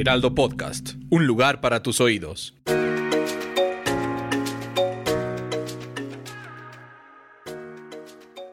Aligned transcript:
Heraldo 0.00 0.32
Podcast, 0.32 0.90
un 1.10 1.26
lugar 1.26 1.60
para 1.60 1.82
tus 1.82 2.00
oídos. 2.00 2.54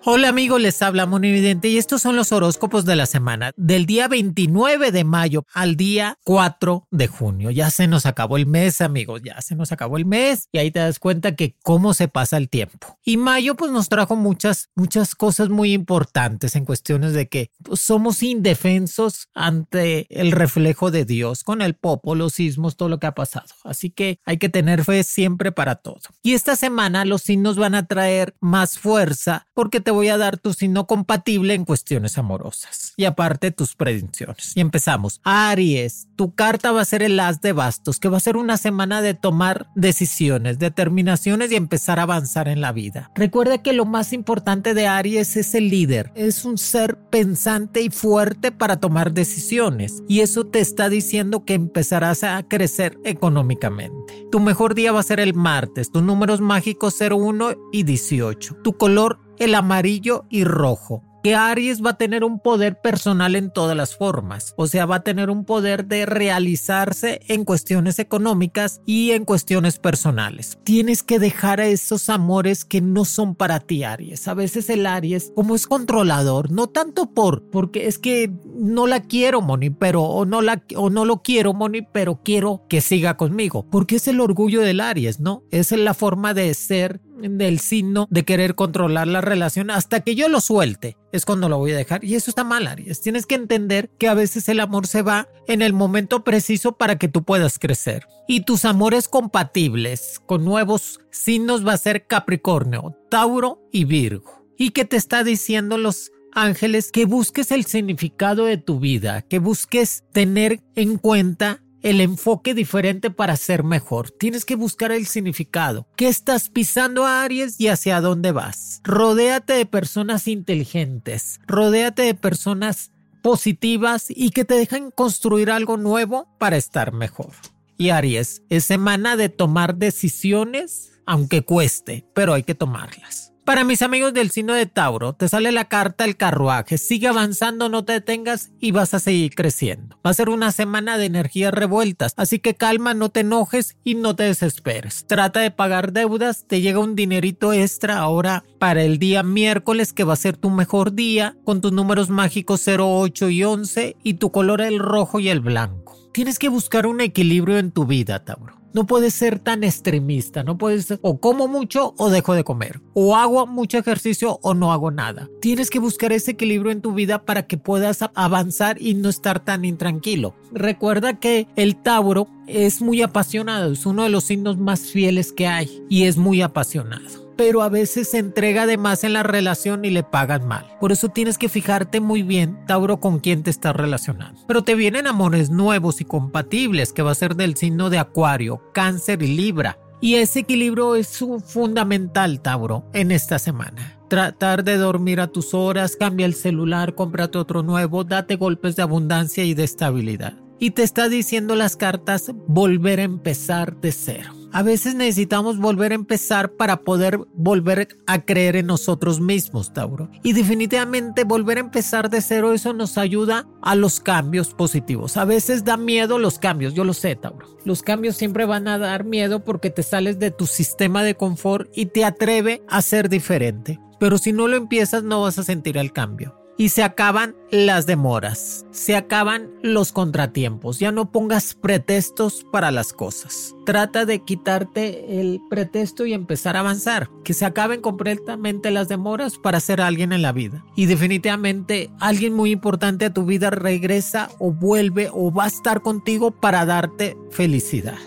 Hola 0.08 0.30
amigos, 0.30 0.62
les 0.62 0.84
habla 0.84 1.08
Monividente 1.08 1.68
y 1.68 1.80
estos 1.80 2.04
son 2.04 2.16
los 2.16 2.32
horóscopos 2.32 2.86
de 2.86 2.96
la 2.96 3.08
semana 3.08 3.54
del 3.58 3.88
día 3.88 4.08
29 4.08 4.92
de 4.92 5.04
mayo 5.04 5.48
al 5.52 5.78
día 5.78 6.20
4 6.26 6.88
de 6.92 7.08
junio. 7.08 7.50
Ya 7.50 7.72
se 7.72 7.88
nos 7.88 8.06
acabó 8.06 8.38
el 8.38 8.46
mes 8.46 8.82
amigos, 8.82 9.24
ya 9.24 9.42
se 9.42 9.56
nos 9.56 9.72
acabó 9.72 9.98
el 9.98 10.06
mes 10.06 10.48
y 10.52 10.60
ahí 10.60 10.70
te 10.70 10.78
das 10.78 11.00
cuenta 11.00 11.36
que 11.36 11.56
cómo 11.64 11.96
se 11.96 12.08
pasa 12.08 12.38
el 12.38 12.50
tiempo. 12.50 13.00
Y 13.04 13.18
mayo 13.18 13.56
pues 13.56 13.72
nos 13.72 13.90
trajo 13.90 14.16
muchas, 14.16 14.70
muchas 14.76 15.16
cosas 15.16 15.50
muy 15.50 15.74
importantes 15.74 16.56
en 16.56 16.66
cuestiones 16.66 17.14
de 17.14 17.28
que 17.28 17.50
pues, 17.64 17.80
somos 17.80 18.22
indefensos 18.22 19.30
ante 19.34 20.06
el 20.12 20.34
reflejo 20.34 20.92
de 20.92 21.06
Dios 21.06 21.44
con 21.44 21.64
el 21.64 21.74
popo, 21.74 22.14
los 22.14 22.34
sismos, 22.34 22.78
todo 22.78 22.90
lo 22.90 23.00
que 23.00 23.08
ha 23.08 23.16
pasado. 23.16 23.48
Así 23.64 23.90
que 23.90 24.20
hay 24.24 24.38
que 24.38 24.50
tener 24.50 24.84
fe 24.84 25.04
siempre 25.04 25.52
para 25.52 25.78
todo. 25.78 25.98
Y 26.22 26.36
esta 26.36 26.56
semana 26.56 27.06
los 27.06 27.24
signos 27.24 27.56
van 27.56 27.74
a 27.74 27.88
traer 27.88 28.36
más 28.40 28.78
fuerza 28.78 29.48
porque 29.56 29.80
te 29.80 29.95
voy 29.96 30.10
a 30.10 30.18
dar 30.18 30.38
tu 30.38 30.54
signo 30.54 30.86
compatible 30.86 31.56
en 31.56 31.66
cuestiones 31.66 32.20
amorosas 32.20 32.94
y 32.98 33.06
aparte 33.06 33.52
tus 33.52 33.76
predicciones. 33.76 34.52
Y 34.56 34.62
empezamos. 34.62 35.22
Aries, 35.24 36.08
tu 36.16 36.36
carta 36.36 36.72
va 36.72 36.82
a 36.82 36.86
ser 36.86 37.02
el 37.02 37.20
as 37.20 37.42
de 37.42 37.54
bastos, 37.54 38.00
que 38.00 38.10
va 38.10 38.18
a 38.18 38.22
ser 38.22 38.38
una 38.38 38.58
semana 38.58 39.02
de 39.02 39.14
tomar 39.14 39.68
decisiones, 39.76 40.60
determinaciones 40.60 41.52
y 41.52 41.56
empezar 41.56 42.00
a 42.00 42.04
avanzar 42.04 42.48
en 42.48 42.62
la 42.62 42.72
vida. 42.72 43.12
Recuerda 43.16 43.62
que 43.62 43.74
lo 43.74 43.86
más 43.86 44.14
importante 44.14 44.74
de 44.74 44.88
Aries 44.88 45.36
es 45.38 45.56
el 45.56 45.70
líder. 45.70 46.12
Es 46.16 46.46
un 46.46 46.58
ser 46.58 46.98
pensante 47.10 47.82
y 47.82 47.90
fuerte 47.90 48.52
para 48.52 48.80
tomar 48.80 49.14
decisiones 49.14 50.04
y 50.08 50.20
eso 50.22 50.46
te 50.46 50.60
está 50.60 50.90
diciendo 50.90 51.46
que 51.46 51.54
empezarás 51.54 52.24
a 52.24 52.44
crecer 52.44 52.98
económicamente. 53.04 54.28
Tu 54.32 54.40
mejor 54.40 54.76
día 54.76 54.92
va 54.92 55.00
a 55.00 55.04
ser 55.04 55.20
el 55.20 55.34
martes, 55.34 55.92
tus 55.92 56.04
números 56.04 56.42
mágicos 56.42 56.96
01 57.00 57.56
y 57.72 57.84
18. 57.84 58.58
Tu 58.64 58.74
color 58.74 59.20
el 59.40 59.56
amarillo 59.56 60.26
y 60.30 60.44
rojo 60.44 61.04
que 61.26 61.34
Aries 61.34 61.84
va 61.84 61.90
a 61.90 61.98
tener 61.98 62.24
un 62.24 62.38
poder 62.38 62.80
personal 62.82 63.36
en 63.36 63.50
todas 63.50 63.76
las 63.76 63.96
formas, 63.98 64.54
o 64.58 64.68
sea, 64.68 64.86
va 64.86 64.98
a 64.98 65.04
tener 65.04 65.32
un 65.32 65.44
poder 65.44 65.88
de 65.88 66.06
realizarse 66.06 67.20
en 67.28 67.46
cuestiones 67.46 67.98
económicas 67.98 68.80
y 68.86 69.10
en 69.10 69.26
cuestiones 69.26 69.80
personales. 69.80 70.60
Tienes 70.64 71.02
que 71.02 71.18
dejar 71.18 71.62
a 71.62 71.66
esos 71.66 72.12
amores 72.12 72.64
que 72.64 72.80
no 72.80 73.06
son 73.06 73.34
para 73.34 73.60
ti, 73.60 73.84
Aries. 73.84 74.28
A 74.28 74.36
veces 74.36 74.70
el 74.70 74.86
Aries, 74.86 75.32
como 75.34 75.56
es 75.56 75.66
controlador, 75.66 76.52
no 76.52 76.68
tanto 76.68 77.12
por, 77.16 77.50
porque 77.50 77.88
es 77.88 77.98
que 77.98 78.32
no 78.56 78.86
la 78.86 79.02
quiero, 79.02 79.42
Moni, 79.42 79.72
pero, 79.72 80.04
o 80.04 80.26
no 80.26 80.44
la, 80.44 80.62
o 80.76 80.92
no 80.92 81.06
lo 81.06 81.24
quiero, 81.24 81.56
Moni, 81.56 81.82
pero 81.82 82.22
quiero 82.24 82.66
que 82.70 82.82
siga 82.82 83.18
conmigo, 83.18 83.66
porque 83.72 83.96
es 83.96 84.08
el 84.08 84.20
orgullo 84.20 84.62
del 84.62 84.80
Aries, 84.80 85.20
¿no? 85.20 85.42
Es 85.50 85.72
la 85.72 85.96
forma 85.96 86.36
de 86.36 86.54
ser 86.54 87.02
del 87.18 87.60
signo 87.60 88.08
de 88.10 88.26
querer 88.26 88.56
controlar 88.56 89.08
la 89.08 89.22
relación 89.22 89.70
hasta 89.70 90.02
que 90.02 90.16
yo 90.16 90.28
lo 90.30 90.42
suelte. 90.42 90.98
Es 91.12 91.26
cuando 91.26 91.50
lo 91.50 91.58
voy 91.58 91.72
a 91.72 91.78
dejar. 91.78 92.04
Y 92.04 92.16
eso 92.16 92.30
está 92.30 92.44
mal, 92.44 92.68
Aries. 92.68 93.02
Tienes 93.02 93.26
que 93.26 93.36
entender 93.36 93.90
que 93.98 94.08
a 94.08 94.14
veces 94.14 94.50
el 94.50 94.60
amor 94.60 94.88
se 94.88 95.02
va 95.02 95.28
en 95.48 95.62
el 95.62 95.74
momento 95.74 96.24
preciso 96.24 96.78
para 96.78 96.98
que 96.98 97.08
tú 97.08 97.24
puedas 97.24 97.60
crecer. 97.60 98.06
Y 98.28 98.42
tus 98.42 98.66
amores 98.66 99.08
compatibles 99.08 100.22
con 100.26 100.44
nuevos 100.44 101.00
signos 101.12 101.66
va 101.66 101.74
a 101.74 101.78
ser 101.78 102.08
Capricornio, 102.08 102.98
Tauro 103.10 103.62
y 103.72 103.86
Virgo. 103.86 104.46
¿Y 104.58 104.72
que 104.72 104.86
te 104.86 104.98
está 104.98 105.24
diciendo 105.24 105.78
los 105.78 106.12
ángeles? 106.34 106.92
Que 106.92 107.06
busques 107.06 107.52
el 107.52 107.66
significado 107.66 108.46
de 108.46 108.58
tu 108.58 108.80
vida, 108.80 109.22
que 109.22 109.40
busques 109.40 110.04
tener 110.12 110.62
en 110.76 110.98
cuenta 110.98 111.62
el 111.86 112.02
enfoque 112.02 112.56
diferente 112.56 113.12
para 113.12 113.38
ser 113.38 113.64
mejor. 113.64 114.10
Tienes 114.10 114.44
que 114.44 114.56
buscar 114.56 114.92
el 114.92 115.06
significado. 115.06 115.88
¿Qué 115.96 116.08
estás 116.08 116.50
pisando 116.50 117.06
a 117.06 117.22
Aries 117.22 117.62
y 117.62 117.68
hacia 117.68 118.02
dónde 118.02 118.32
vas? 118.32 118.82
Rodéate 118.84 119.54
de 119.54 119.68
personas 119.68 120.28
inteligentes. 120.28 121.40
Rodéate 121.46 122.02
de 122.02 122.16
personas 122.16 122.92
positivas 123.22 124.08
y 124.10 124.32
que 124.32 124.46
te 124.46 124.56
dejan 124.56 124.90
construir 124.90 125.52
algo 125.52 125.78
nuevo 125.78 126.28
para 126.40 126.58
estar 126.58 126.92
mejor. 126.92 127.34
Y 127.78 127.90
Aries, 127.90 128.42
es 128.50 128.66
semana 128.66 129.16
de 129.16 129.30
tomar 129.30 129.76
decisiones, 129.76 130.90
aunque 131.06 131.44
cueste, 131.44 132.08
pero 132.16 132.34
hay 132.34 132.42
que 132.42 132.56
tomarlas. 132.56 133.35
Para 133.46 133.64
mis 133.64 133.84
amigos 133.84 134.12
del 134.12 134.32
signo 134.32 134.56
de 134.56 134.66
Tauro, 134.66 135.14
te 135.14 135.30
sale 135.30 135.52
la 135.52 135.66
carta 135.66 136.04
el 136.04 136.18
carruaje. 136.18 136.80
Sigue 136.80 137.08
avanzando, 137.08 137.70
no 137.70 137.86
te 137.86 137.94
detengas 137.94 138.50
y 138.60 138.72
vas 138.72 138.96
a 138.96 139.00
seguir 139.00 139.36
creciendo. 139.36 140.00
Va 140.04 140.10
a 140.10 140.16
ser 140.16 140.30
una 140.30 140.52
semana 140.52 140.98
de 140.98 141.06
energías 141.06 141.54
revueltas, 141.54 142.16
así 142.18 142.40
que 142.40 142.56
calma, 142.56 142.96
no 142.96 143.10
te 143.10 143.20
enojes 143.20 143.78
y 143.84 143.94
no 143.94 144.16
te 144.16 144.24
desesperes. 144.24 145.06
Trata 145.06 145.42
de 145.42 145.52
pagar 145.52 145.94
deudas, 145.94 146.46
te 146.48 146.60
llega 146.62 146.80
un 146.80 146.96
dinerito 146.96 147.54
extra 147.54 148.00
ahora 148.00 148.44
para 148.58 148.82
el 148.82 148.98
día 148.98 149.22
miércoles 149.22 149.94
que 149.94 150.04
va 150.04 150.14
a 150.14 150.18
ser 150.18 150.38
tu 150.38 150.50
mejor 150.50 150.96
día 150.96 151.38
con 151.44 151.62
tus 151.62 151.72
números 151.72 152.10
mágicos 152.10 152.68
08 152.68 153.30
y 153.30 153.44
11 153.44 153.96
y 154.02 154.16
tu 154.16 154.32
color 154.32 154.62
el 154.62 154.80
rojo 154.80 155.20
y 155.20 155.30
el 155.30 155.42
blanco. 155.42 155.96
Tienes 156.14 156.40
que 156.40 156.50
buscar 156.50 156.88
un 156.88 157.00
equilibrio 157.00 157.60
en 157.60 157.70
tu 157.70 157.86
vida, 157.86 158.26
Tauro. 158.26 158.65
No 158.76 158.86
puedes 158.86 159.14
ser 159.14 159.40
tan 159.40 159.64
extremista, 159.64 160.44
no 160.44 160.58
puedes 160.58 161.00
o 161.02 161.18
como 161.22 161.48
mucho 161.48 161.94
o 161.98 162.10
dejo 162.10 162.34
de 162.34 162.44
comer, 162.44 162.82
o 162.94 163.16
hago 163.16 163.48
mucho 163.48 163.78
ejercicio 163.78 164.38
o 164.42 164.54
no 164.54 164.74
hago 164.74 164.92
nada. 164.92 165.30
Tienes 165.40 165.70
que 165.70 165.80
buscar 165.80 166.12
ese 166.12 166.32
equilibrio 166.32 166.74
en 166.74 166.82
tu 166.82 166.94
vida 166.94 167.24
para 167.24 167.48
que 167.48 167.58
puedas 167.58 168.00
avanzar 168.16 168.82
y 168.82 168.94
no 168.94 169.08
estar 169.08 169.40
tan 169.40 169.64
intranquilo. 169.64 170.36
Recuerda 170.52 171.22
que 171.22 171.48
el 171.56 171.78
Tauro 171.78 172.28
es 172.48 172.82
muy 172.82 173.02
apasionado, 173.02 173.72
es 173.72 173.86
uno 173.86 174.04
de 174.04 174.10
los 174.10 174.26
signos 174.26 174.58
más 174.58 174.82
fieles 174.92 175.32
que 175.32 175.48
hay 175.48 175.82
y 175.88 176.04
es 176.04 176.18
muy 176.18 176.42
apasionado 176.42 177.25
pero 177.36 177.62
a 177.62 177.70
veces 177.70 178.10
se 178.12 178.18
entrega 178.18 178.66
de 178.66 178.78
más 178.78 179.04
en 179.04 179.14
la 179.14 179.24
relación 179.24 179.86
y 179.86 179.90
le 179.90 180.04
pagan 180.04 180.48
mal. 180.48 180.66
Por 180.80 180.92
eso 180.92 181.10
tienes 181.10 181.38
que 181.38 181.50
fijarte 181.50 182.00
muy 182.00 182.24
bien, 182.24 182.66
Tauro, 182.66 183.00
con 183.00 183.20
quién 183.20 183.44
te 183.44 183.50
estás 183.50 183.76
relacionando. 183.76 184.42
Pero 184.48 184.64
te 184.64 184.76
vienen 184.76 185.08
amores 185.08 185.50
nuevos 185.50 186.02
y 186.02 186.06
compatibles, 186.06 186.94
que 186.94 187.02
va 187.02 187.12
a 187.12 187.16
ser 187.16 187.36
del 187.36 187.56
signo 187.56 187.90
de 187.90 188.00
Acuario, 188.00 188.62
Cáncer 188.74 189.24
y 189.24 189.28
Libra. 189.28 189.78
Y 190.02 190.16
ese 190.16 190.40
equilibrio 190.42 190.96
es 190.96 191.24
fundamental, 191.46 192.42
Tauro, 192.42 192.86
en 192.94 193.12
esta 193.12 193.40
semana. 193.40 193.98
Tratar 194.10 194.64
de 194.64 194.78
dormir 194.78 195.20
a 195.20 195.28
tus 195.28 195.54
horas, 195.54 195.96
cambia 195.96 196.28
el 196.28 196.36
celular, 196.36 196.94
cómprate 196.94 197.40
otro 197.40 197.64
nuevo, 197.64 198.04
date 198.04 198.36
golpes 198.36 198.76
de 198.76 198.84
abundancia 198.84 199.44
y 199.44 199.56
de 199.56 199.64
estabilidad. 199.64 200.34
Y 200.60 200.72
te 200.72 200.84
está 200.84 201.10
diciendo 201.10 201.56
las 201.56 201.76
cartas 201.76 202.32
volver 202.48 203.00
a 203.00 203.04
empezar 203.04 203.78
de 203.82 203.92
cero. 203.92 204.35
A 204.56 204.64
veces 204.64 204.96
necesitamos 204.96 205.58
volver 205.58 205.92
a 205.92 205.96
empezar 205.96 206.54
para 206.54 206.78
poder 206.78 207.20
volver 207.34 207.90
a 208.08 208.24
creer 208.24 208.56
en 208.56 208.68
nosotros 208.68 209.20
mismos, 209.20 209.74
Tauro. 209.74 210.10
Y 210.24 210.32
definitivamente 210.32 211.26
volver 211.26 211.58
a 211.58 211.60
empezar 211.60 212.10
de 212.10 212.22
cero, 212.22 212.54
eso 212.54 212.72
nos 212.72 212.98
ayuda 212.98 213.50
a 213.62 213.76
los 213.76 214.00
cambios 214.00 214.54
positivos. 214.54 215.18
A 215.18 215.26
veces 215.26 215.66
da 215.66 215.76
miedo 215.76 216.20
los 216.20 216.40
cambios, 216.40 216.74
yo 216.74 216.86
lo 216.86 216.94
sé, 216.94 217.18
Tauro. 217.18 217.58
Los 217.66 217.82
cambios 217.82 218.16
siempre 218.16 218.46
van 218.46 218.70
a 218.70 218.78
dar 218.78 219.04
miedo 219.04 219.44
porque 219.44 219.72
te 219.72 219.84
sales 219.84 220.20
de 220.20 220.32
tu 220.32 220.46
sistema 220.46 221.04
de 221.04 221.16
confort 221.16 221.70
y 221.76 221.88
te 221.88 222.06
atreve 222.06 222.64
a 222.70 222.82
ser 222.82 223.10
diferente. 223.10 223.82
Pero 224.00 224.18
si 224.18 224.32
no 224.32 224.48
lo 224.48 224.56
empiezas 224.56 225.04
no 225.04 225.24
vas 225.24 225.38
a 225.38 225.44
sentir 225.44 225.76
el 225.76 225.92
cambio 225.92 226.45
y 226.58 226.70
se 226.70 226.84
acaban 226.84 227.36
las 227.52 227.86
demoras, 227.86 228.66
se 228.72 228.96
acaban 228.96 229.50
los 229.62 229.92
contratiempos, 229.92 230.80
ya 230.80 230.92
no 230.92 231.12
pongas 231.12 231.54
pretextos 231.54 232.46
para 232.52 232.72
las 232.72 232.94
cosas. 232.94 233.56
Trata 233.66 234.06
de 234.06 234.20
quitarte 234.20 235.20
el 235.20 235.42
pretexto 235.50 236.06
y 236.06 236.14
empezar 236.14 236.56
a 236.56 236.62
avanzar, 236.62 237.10
que 237.24 237.34
se 237.34 237.46
acaben 237.46 237.82
completamente 237.82 238.72
las 238.72 238.88
demoras 238.88 239.38
para 239.38 239.60
ser 239.60 239.82
alguien 239.82 240.14
en 240.14 240.22
la 240.22 240.32
vida. 240.32 240.66
Y 240.76 240.86
definitivamente 240.86 241.90
alguien 242.00 242.34
muy 242.34 242.52
importante 242.52 243.06
a 243.06 243.14
tu 243.14 243.26
vida 243.26 243.50
regresa 243.50 244.30
o 244.40 244.52
vuelve 244.52 245.10
o 245.12 245.34
va 245.34 245.46
a 245.46 245.48
estar 245.48 245.82
contigo 245.82 246.32
para 246.32 246.66
darte 246.66 247.18
felicidad. 247.32 247.98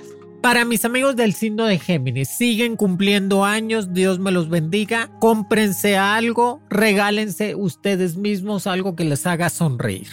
Para 0.42 0.64
mis 0.64 0.84
amigos 0.84 1.16
del 1.16 1.34
signo 1.34 1.64
de 1.64 1.80
Géminis, 1.80 2.28
siguen 2.28 2.76
cumpliendo 2.76 3.44
años, 3.44 3.92
Dios 3.92 4.20
me 4.20 4.30
los 4.30 4.48
bendiga, 4.48 5.10
cómprense 5.18 5.96
algo, 5.96 6.62
regálense 6.70 7.56
ustedes 7.56 8.16
mismos 8.16 8.68
algo 8.68 8.94
que 8.94 9.02
les 9.02 9.26
haga 9.26 9.50
sonreír. 9.50 10.06